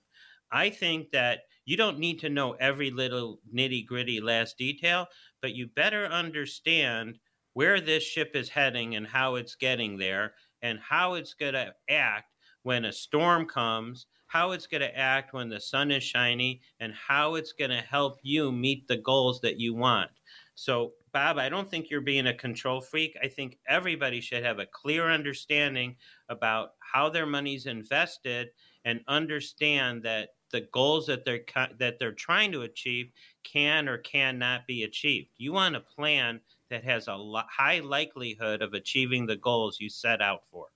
[0.51, 5.07] I think that you don't need to know every little nitty gritty last detail,
[5.41, 7.19] but you better understand
[7.53, 11.73] where this ship is heading and how it's getting there and how it's going to
[11.89, 16.61] act when a storm comes, how it's going to act when the sun is shiny,
[16.79, 20.09] and how it's going to help you meet the goals that you want.
[20.55, 23.17] So, Bob, I don't think you're being a control freak.
[23.21, 25.97] I think everybody should have a clear understanding
[26.29, 28.51] about how their money's invested
[28.85, 31.43] and understand that the goals that they're
[31.79, 33.11] that they're trying to achieve
[33.43, 35.27] can or cannot be achieved.
[35.37, 40.21] You want a plan that has a high likelihood of achieving the goals you set
[40.21, 40.67] out for.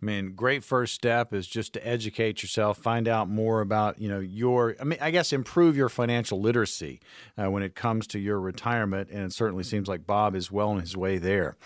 [0.00, 4.08] I mean, great first step is just to educate yourself, find out more about, you
[4.08, 7.00] know, your, I mean, I guess improve your financial literacy
[7.36, 9.10] uh, when it comes to your retirement.
[9.10, 11.56] And it certainly seems like Bob is well on his way there.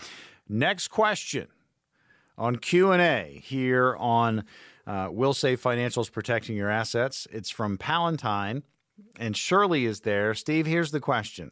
[0.49, 1.47] Next question
[2.37, 4.43] on Q&A here on
[4.85, 7.27] uh, Wilsave Financials Protecting Your Assets.
[7.31, 8.63] It's from Palatine,
[9.17, 10.33] and Shirley is there.
[10.33, 11.51] Steve, here's the question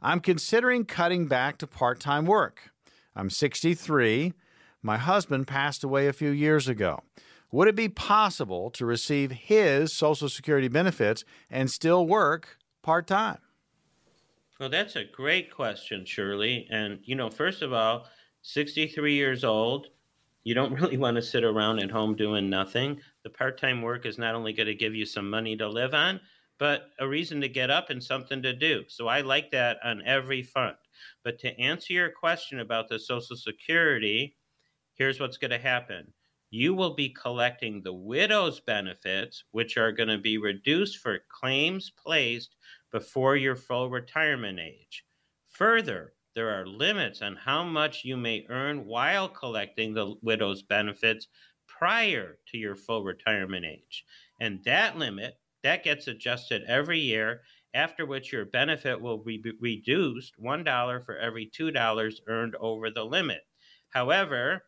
[0.00, 2.70] I'm considering cutting back to part time work.
[3.14, 4.32] I'm 63.
[4.82, 7.02] My husband passed away a few years ago.
[7.52, 13.38] Would it be possible to receive his Social Security benefits and still work part time?
[14.58, 16.66] Well, that's a great question, Shirley.
[16.70, 18.06] And, you know, first of all,
[18.42, 19.88] 63 years old,
[20.44, 23.00] You don't really want to sit around at home doing nothing.
[23.24, 25.92] The part time work is not only going to give you some money to live
[25.94, 26.20] on,
[26.58, 28.84] but a reason to get up and something to do.
[28.88, 30.76] So I like that on every front.
[31.24, 34.36] But to answer your question about the Social Security,
[35.00, 36.12] here's what's going to happen
[36.50, 41.90] you will be collecting the widow's benefits, which are going to be reduced for claims
[41.90, 42.56] placed
[42.92, 45.04] before your full retirement age.
[45.52, 51.28] Further, there are limits on how much you may earn while collecting the widow's benefits
[51.66, 54.04] prior to your full retirement age.
[54.40, 57.42] And that limit, that gets adjusted every year,
[57.72, 63.42] after which your benefit will be reduced $1 for every $2 earned over the limit.
[63.90, 64.64] However,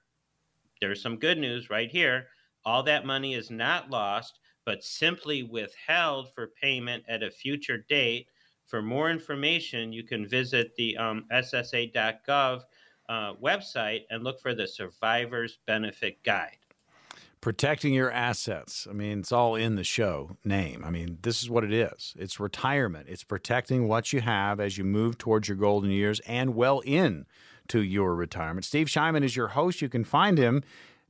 [0.83, 2.26] there's some good news right here.
[2.64, 8.26] All that money is not lost, but simply withheld for payment at a future date.
[8.66, 12.62] For more information, you can visit the um, SSA.gov
[13.09, 16.59] uh, website and look for the Survivor's Benefit Guide.
[17.41, 18.87] Protecting your assets.
[18.89, 20.83] I mean, it's all in the show name.
[20.85, 24.78] I mean, this is what it is it's retirement, it's protecting what you have as
[24.78, 27.26] you move towards your golden years and well in
[27.69, 28.65] to your retirement.
[28.65, 29.83] Steve Shyman is your host.
[29.83, 30.63] You can find him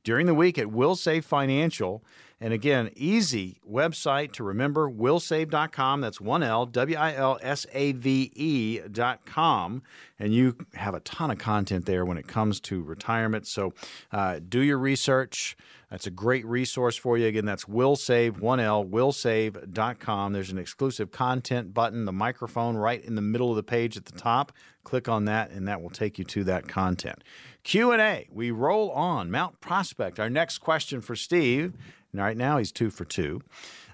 [0.03, 2.03] during the week at Wilsave Financial.
[2.39, 6.01] And again, easy website to remember, wilsave.com.
[6.01, 9.81] That's one L, W I L S A V E.com.
[10.19, 13.47] And you have a ton of content there when it comes to retirement.
[13.47, 13.73] So
[14.11, 15.55] uh, do your research.
[15.93, 17.27] That's a great resource for you.
[17.27, 20.33] Again, that's wilsave, one L, wilsave.com.
[20.33, 24.05] There's an exclusive content button, the microphone right in the middle of the page at
[24.05, 24.51] the top.
[24.83, 27.23] Click on that, and that will take you to that content.
[27.63, 28.27] Q&A.
[28.31, 29.29] We roll on.
[29.29, 30.19] Mount Prospect.
[30.19, 31.73] Our next question for Steve.
[32.11, 33.41] Right now, he's two for two.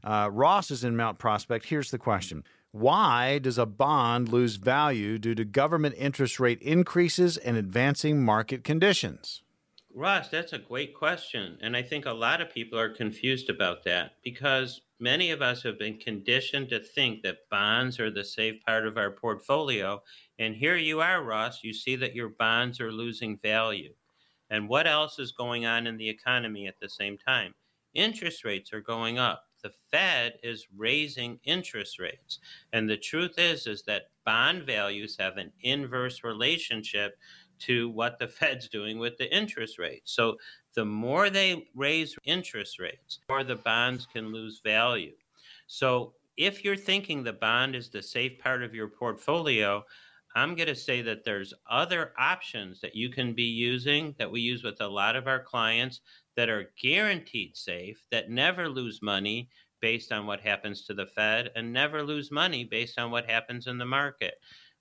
[0.01, 1.65] Uh, Ross is in Mount Prospect.
[1.65, 2.45] Here's the question.
[2.71, 8.63] Why does a bond lose value due to government interest rate increases and advancing market
[8.63, 9.43] conditions?
[9.93, 11.57] Ross, that's a great question.
[11.61, 15.63] And I think a lot of people are confused about that because many of us
[15.63, 20.01] have been conditioned to think that bonds are the safe part of our portfolio.
[20.37, 23.93] And here you are, Ross, you see that your bonds are losing value.
[24.51, 27.53] And what else is going on in the economy at the same time?
[27.93, 29.45] Interest rates are going up.
[29.63, 32.39] The Fed is raising interest rates.
[32.71, 37.17] And the truth is is that bond values have an inverse relationship
[37.60, 40.01] to what the Fed's doing with the interest rate.
[40.05, 40.38] So
[40.76, 45.14] the more they raise interest rates, the more the bonds can lose value.
[45.68, 49.84] So if you're thinking the bond is the safe part of your portfolio,
[50.36, 54.41] I'm going to say that there's other options that you can be using that we
[54.41, 56.01] use with a lot of our clients
[56.36, 59.49] that are guaranteed safe, that never lose money
[59.82, 63.68] based on what happens to the Fed and never lose money based on what happens
[63.68, 64.36] in the market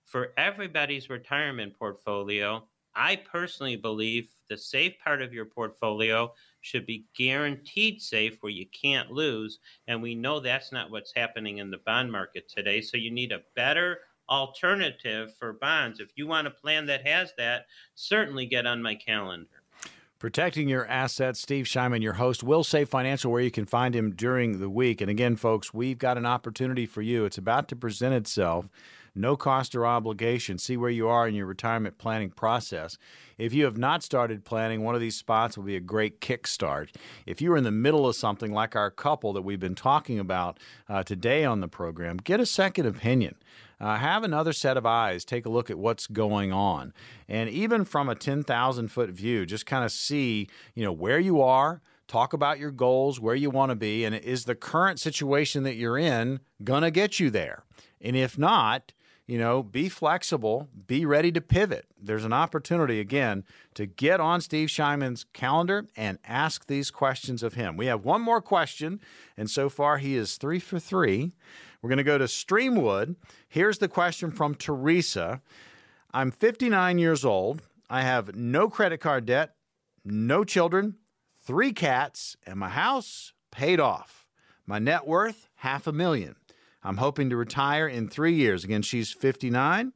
[0.09, 6.33] for everybody's retirement portfolio, I personally believe the safe part of your portfolio
[6.63, 9.59] should be guaranteed safe where you can't lose.
[9.87, 12.81] And we know that's not what's happening in the bond market today.
[12.81, 13.99] So you need a better
[14.31, 16.01] alternative for bonds.
[16.01, 19.63] If you want a plan that has that, certainly get on my calendar.
[20.19, 21.39] Protecting your assets.
[21.39, 25.03] Steve Shyman, your host, wilsave financial where you can find him during the week.
[25.03, 27.27] And again, folks, we've got an opportunity for you.
[27.27, 28.69] It's about to present itself
[29.19, 30.59] no cost or obligation.
[30.59, 32.97] See where you are in your retirement planning process.
[33.37, 36.95] If you have not started planning, one of these spots will be a great kickstart.
[37.27, 40.59] If you're in the middle of something like our couple that we've been talking about
[40.89, 43.37] uh, today on the program, get a second opinion.
[43.81, 46.93] Uh, have another set of eyes, take a look at what's going on.
[47.29, 51.41] And even from a 10,000 foot view, just kind of see, you know, where you
[51.41, 55.63] are, talk about your goals, where you want to be, and is the current situation
[55.63, 57.63] that you're in going to get you there?
[58.01, 58.93] And if not,
[59.29, 61.85] you know, be flexible, be ready to pivot.
[62.01, 67.53] There's an opportunity again to get on Steve Shyman's calendar and ask these questions of
[67.53, 67.77] him.
[67.77, 69.01] We have one more question,
[69.37, 71.33] and so far he is three for three.
[71.83, 73.17] We're going to go to Streamwood.
[73.47, 75.43] Here's the question from Teresa
[76.13, 77.61] I'm 59 years old.
[77.91, 79.57] I have no credit card debt,
[80.07, 80.97] no children,
[81.39, 84.27] three cats, and my house paid off.
[84.67, 86.37] My net worth, half a million.
[86.83, 88.65] I'm hoping to retire in three years.
[88.65, 89.93] Again, she's 59.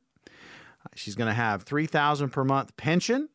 [0.94, 3.28] She's going to have 3000 per month pension.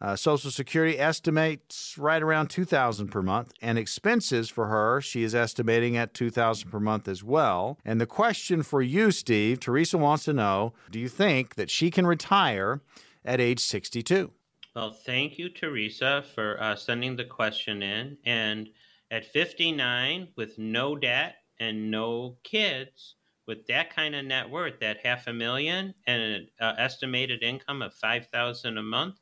[0.00, 5.34] Uh, Social Security estimates right around 2000 per month, and expenses for her she is
[5.34, 7.78] estimating at 2000 per month as well.
[7.84, 11.90] And the question for you, Steve, Teresa wants to know, do you think that she
[11.90, 12.82] can retire
[13.24, 14.32] at age 62?
[14.74, 18.18] Well, thank you, Teresa, for uh, sending the question in.
[18.26, 18.68] And
[19.10, 25.04] at 59, with no debt and no kids with that kind of net worth, that
[25.04, 29.20] half a million and an uh, estimated income of 5000 a month,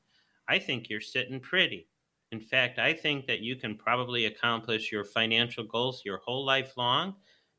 [0.48, 1.88] I think you're sitting pretty.
[2.30, 6.76] In fact, I think that you can probably accomplish your financial goals your whole life
[6.76, 7.14] long.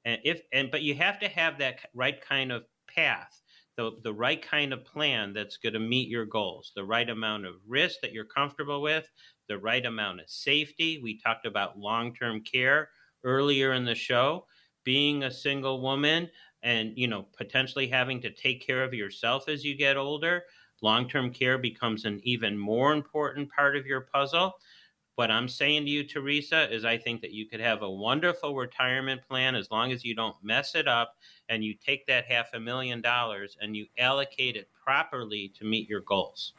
[0.06, 3.42] And if and but you have to have that right kind of path,
[3.78, 7.46] the the right kind of plan that's going to meet your goals, the right amount
[7.46, 9.10] of risk that you're comfortable with,
[9.48, 11.00] the right amount of safety.
[11.04, 12.90] We talked about long-term care
[13.24, 14.48] earlier in the show.
[14.84, 16.30] Being a single woman
[16.62, 20.44] and you know potentially having to take care of yourself as you get older
[20.84, 24.54] long term care becomes an even more important part of your puzzle.
[25.16, 28.56] What I'm saying to you, Teresa, is I think that you could have a wonderful
[28.56, 31.16] retirement plan as long as you don't mess it up
[31.50, 35.88] and you take that half a million dollars and you allocate it properly to meet
[35.88, 36.54] your goals.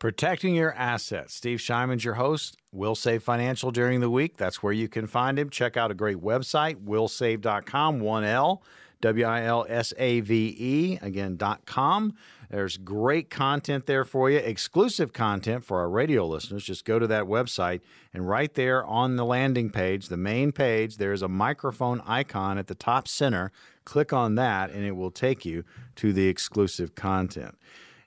[0.00, 1.34] Protecting your assets.
[1.34, 2.56] Steve Shyman's your host.
[2.74, 4.38] Wilsave Financial during the week.
[4.38, 5.50] That's where you can find him.
[5.50, 8.62] Check out a great website, wilsave.com, 1L,
[9.02, 12.14] W I L S A V E, again, dot com.
[12.48, 16.64] There's great content there for you, exclusive content for our radio listeners.
[16.64, 17.82] Just go to that website,
[18.14, 22.68] and right there on the landing page, the main page, there's a microphone icon at
[22.68, 23.52] the top center.
[23.84, 25.62] Click on that, and it will take you
[25.96, 27.58] to the exclusive content.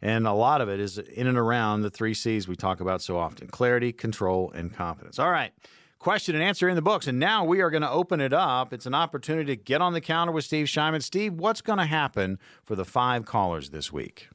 [0.03, 3.01] And a lot of it is in and around the three C's we talk about
[3.01, 5.17] so often clarity, control, and confidence.
[5.17, 5.53] All right
[6.03, 7.07] question and answer in the books.
[7.07, 8.73] And now we are going to open it up.
[8.73, 11.01] It's an opportunity to get on the counter with Steve Shyman.
[11.01, 14.27] Steve, what's going to happen for the five callers this week?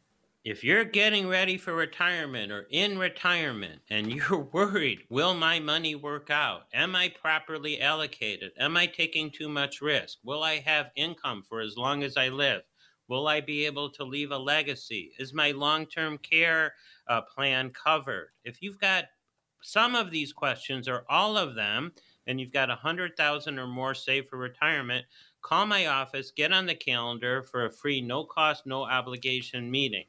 [0.45, 5.95] If you're getting ready for retirement or in retirement and you're worried, will my money
[5.95, 6.63] work out?
[6.73, 8.53] Am I properly allocated?
[8.59, 10.17] Am I taking too much risk?
[10.25, 12.63] Will I have income for as long as I live?
[13.09, 15.13] Will I be able to leave a legacy?
[15.19, 16.75] Is my long term care
[17.09, 18.31] uh, plan covered?
[18.45, 19.07] If you've got
[19.63, 21.93] some of these questions or all of them,
[22.27, 25.07] and you've got a hundred thousand or more saved for retirement,
[25.41, 30.05] call my office, get on the calendar for a free, no cost, no obligation meeting.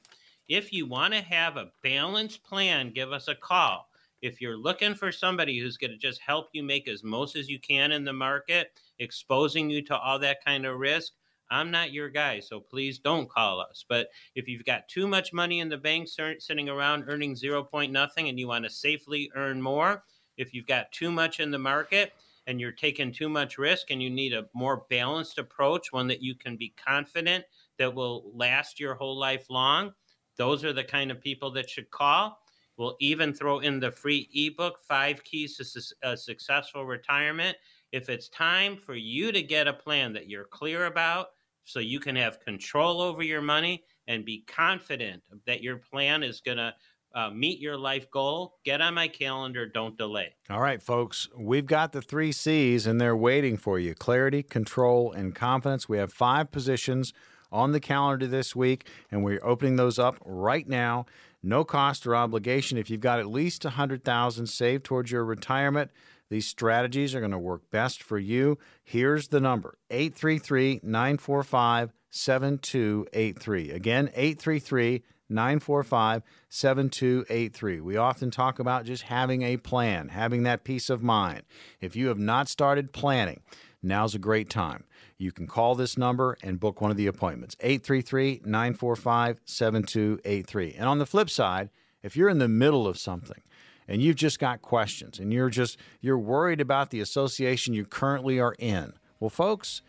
[0.49, 3.87] If you want to have a balanced plan, give us a call.
[4.21, 7.47] If you're looking for somebody who's going to just help you make as most as
[7.47, 11.13] you can in the market, exposing you to all that kind of risk,
[11.51, 13.83] I'm not your guy, so please don't call us.
[13.87, 17.91] But if you've got too much money in the bank sitting around earning zero point
[17.91, 20.03] nothing and you want to safely earn more,
[20.37, 22.13] if you've got too much in the market
[22.47, 26.21] and you're taking too much risk and you need a more balanced approach, one that
[26.23, 27.45] you can be confident
[27.77, 29.93] that will last your whole life long,
[30.37, 32.39] those are the kind of people that should call.
[32.77, 37.57] We'll even throw in the free ebook, Five Keys to a uh, Successful Retirement.
[37.91, 41.31] If it's time for you to get a plan that you're clear about,
[41.69, 46.41] so you can have control over your money and be confident that your plan is
[46.41, 46.73] going to
[47.13, 49.67] uh, meet your life goal, get on my calendar.
[49.67, 50.35] Don't delay.
[50.49, 55.11] All right, folks, we've got the three C's and they're waiting for you clarity, control,
[55.11, 55.87] and confidence.
[55.87, 57.13] We have five positions
[57.51, 61.05] on the calendar this week, and we're opening those up right now.
[61.41, 62.77] No cost or obligation.
[62.77, 65.89] If you've got at least 100000 saved towards your retirement,
[66.29, 68.57] these strategies are going to work best for you.
[68.83, 73.71] Here's the number 833 945 7283.
[73.71, 77.79] Again, 833 945 7283.
[77.81, 81.43] We often talk about just having a plan, having that peace of mind.
[81.81, 83.41] If you have not started planning,
[83.81, 84.85] now's a great time.
[85.17, 90.75] You can call this number and book one of the appointments 833 945 7283.
[90.77, 91.69] And on the flip side,
[92.01, 93.41] if you're in the middle of something,
[93.89, 98.39] and you've just got questions and you're just you're worried about the association you currently
[98.39, 98.93] are in.
[99.19, 99.81] Well, folks,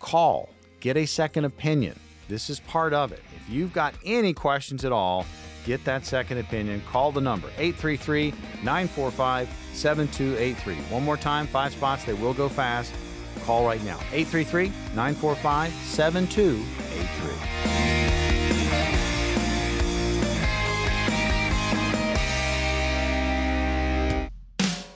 [0.00, 0.48] call,
[0.80, 2.00] get a second opinion.
[2.26, 3.20] This is part of it.
[3.36, 5.26] If you've got any questions at all,
[5.66, 6.82] get that second opinion.
[6.90, 8.30] Call the number 833
[8.62, 10.74] 945 7283.
[10.92, 12.92] One more time, five spots, they will go fast.
[13.44, 17.73] Call right now 833 945 7283.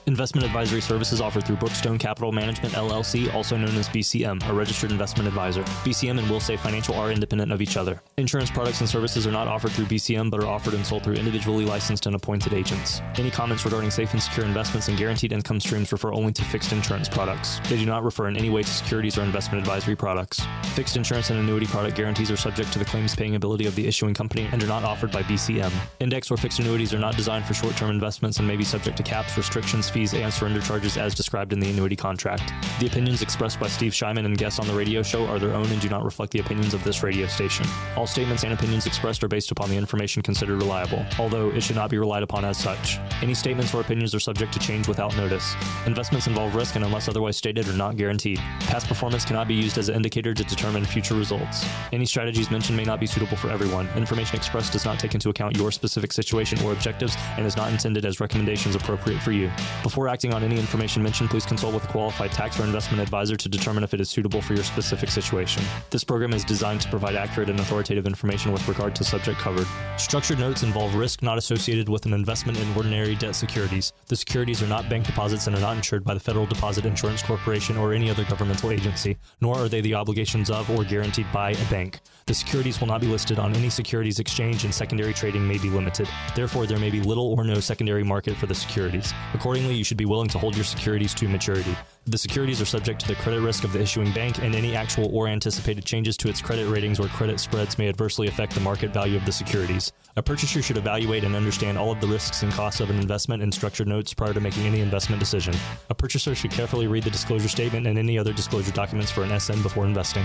[0.09, 4.91] Investment advisory services offered through Brookstone Capital Management LLC, also known as BCM, a registered
[4.91, 5.63] investment advisor.
[5.85, 8.01] BCM and Wilsave Financial are independent of each other.
[8.17, 11.17] Insurance products and services are not offered through BCM but are offered and sold through
[11.17, 13.03] individually licensed and appointed agents.
[13.17, 16.73] Any comments regarding safe and secure investments and guaranteed income streams refer only to fixed
[16.73, 17.61] insurance products.
[17.69, 20.41] They do not refer in any way to securities or investment advisory products.
[20.73, 23.87] Fixed insurance and annuity product guarantees are subject to the claims paying ability of the
[23.87, 25.71] issuing company and are not offered by BCM.
[26.01, 28.97] Index or fixed annuities are not designed for short term investments and may be subject
[28.97, 32.53] to caps, restrictions, fees, fees, and surrender charges as described in the annuity contract.
[32.79, 35.67] The opinions expressed by Steve Shyman and guests on the radio show are their own
[35.73, 37.67] and do not reflect the opinions of this radio station.
[37.97, 41.75] All statements and opinions expressed are based upon the information considered reliable, although it should
[41.75, 42.99] not be relied upon as such.
[43.23, 45.55] Any statements or opinions are subject to change without notice.
[45.87, 48.39] Investments involve risk and, unless otherwise stated, are not guaranteed.
[48.61, 51.67] Past performance cannot be used as an indicator to determine future results.
[51.93, 53.89] Any strategies mentioned may not be suitable for everyone.
[53.97, 57.73] Information expressed does not take into account your specific situation or objectives and is not
[57.73, 59.51] intended as recommendations appropriate for you.
[59.89, 63.37] Before acting on any information mentioned, please consult with a qualified tax or investment advisor
[63.37, 65.63] to determine if it is suitable for your specific situation.
[65.89, 69.67] This program is designed to provide accurate and authoritative information with regard to subject covered.
[69.97, 73.95] Structured notes involve risk not associated with an investment in ordinary debt securities.
[74.09, 77.23] The securities are not bank deposits and are not insured by the Federal Deposit Insurance
[77.23, 81.53] Corporation or any other governmental agency, nor are they the obligations of or guaranteed by
[81.53, 82.01] a bank.
[82.27, 85.71] The securities will not be listed on any securities exchange and secondary trading may be
[85.71, 86.07] limited.
[86.37, 89.15] Therefore, there may be little or no secondary market for the securities.
[89.33, 91.75] Accordingly, you should be willing to hold your securities to maturity.
[92.07, 95.09] The securities are subject to the credit risk of the issuing bank, and any actual
[95.15, 98.93] or anticipated changes to its credit ratings or credit spreads may adversely affect the market
[98.93, 99.93] value of the securities.
[100.17, 103.43] A purchaser should evaluate and understand all of the risks and costs of an investment
[103.43, 105.55] in structured notes prior to making any investment decision.
[105.91, 109.39] A purchaser should carefully read the disclosure statement and any other disclosure documents for an
[109.39, 110.25] SN before investing.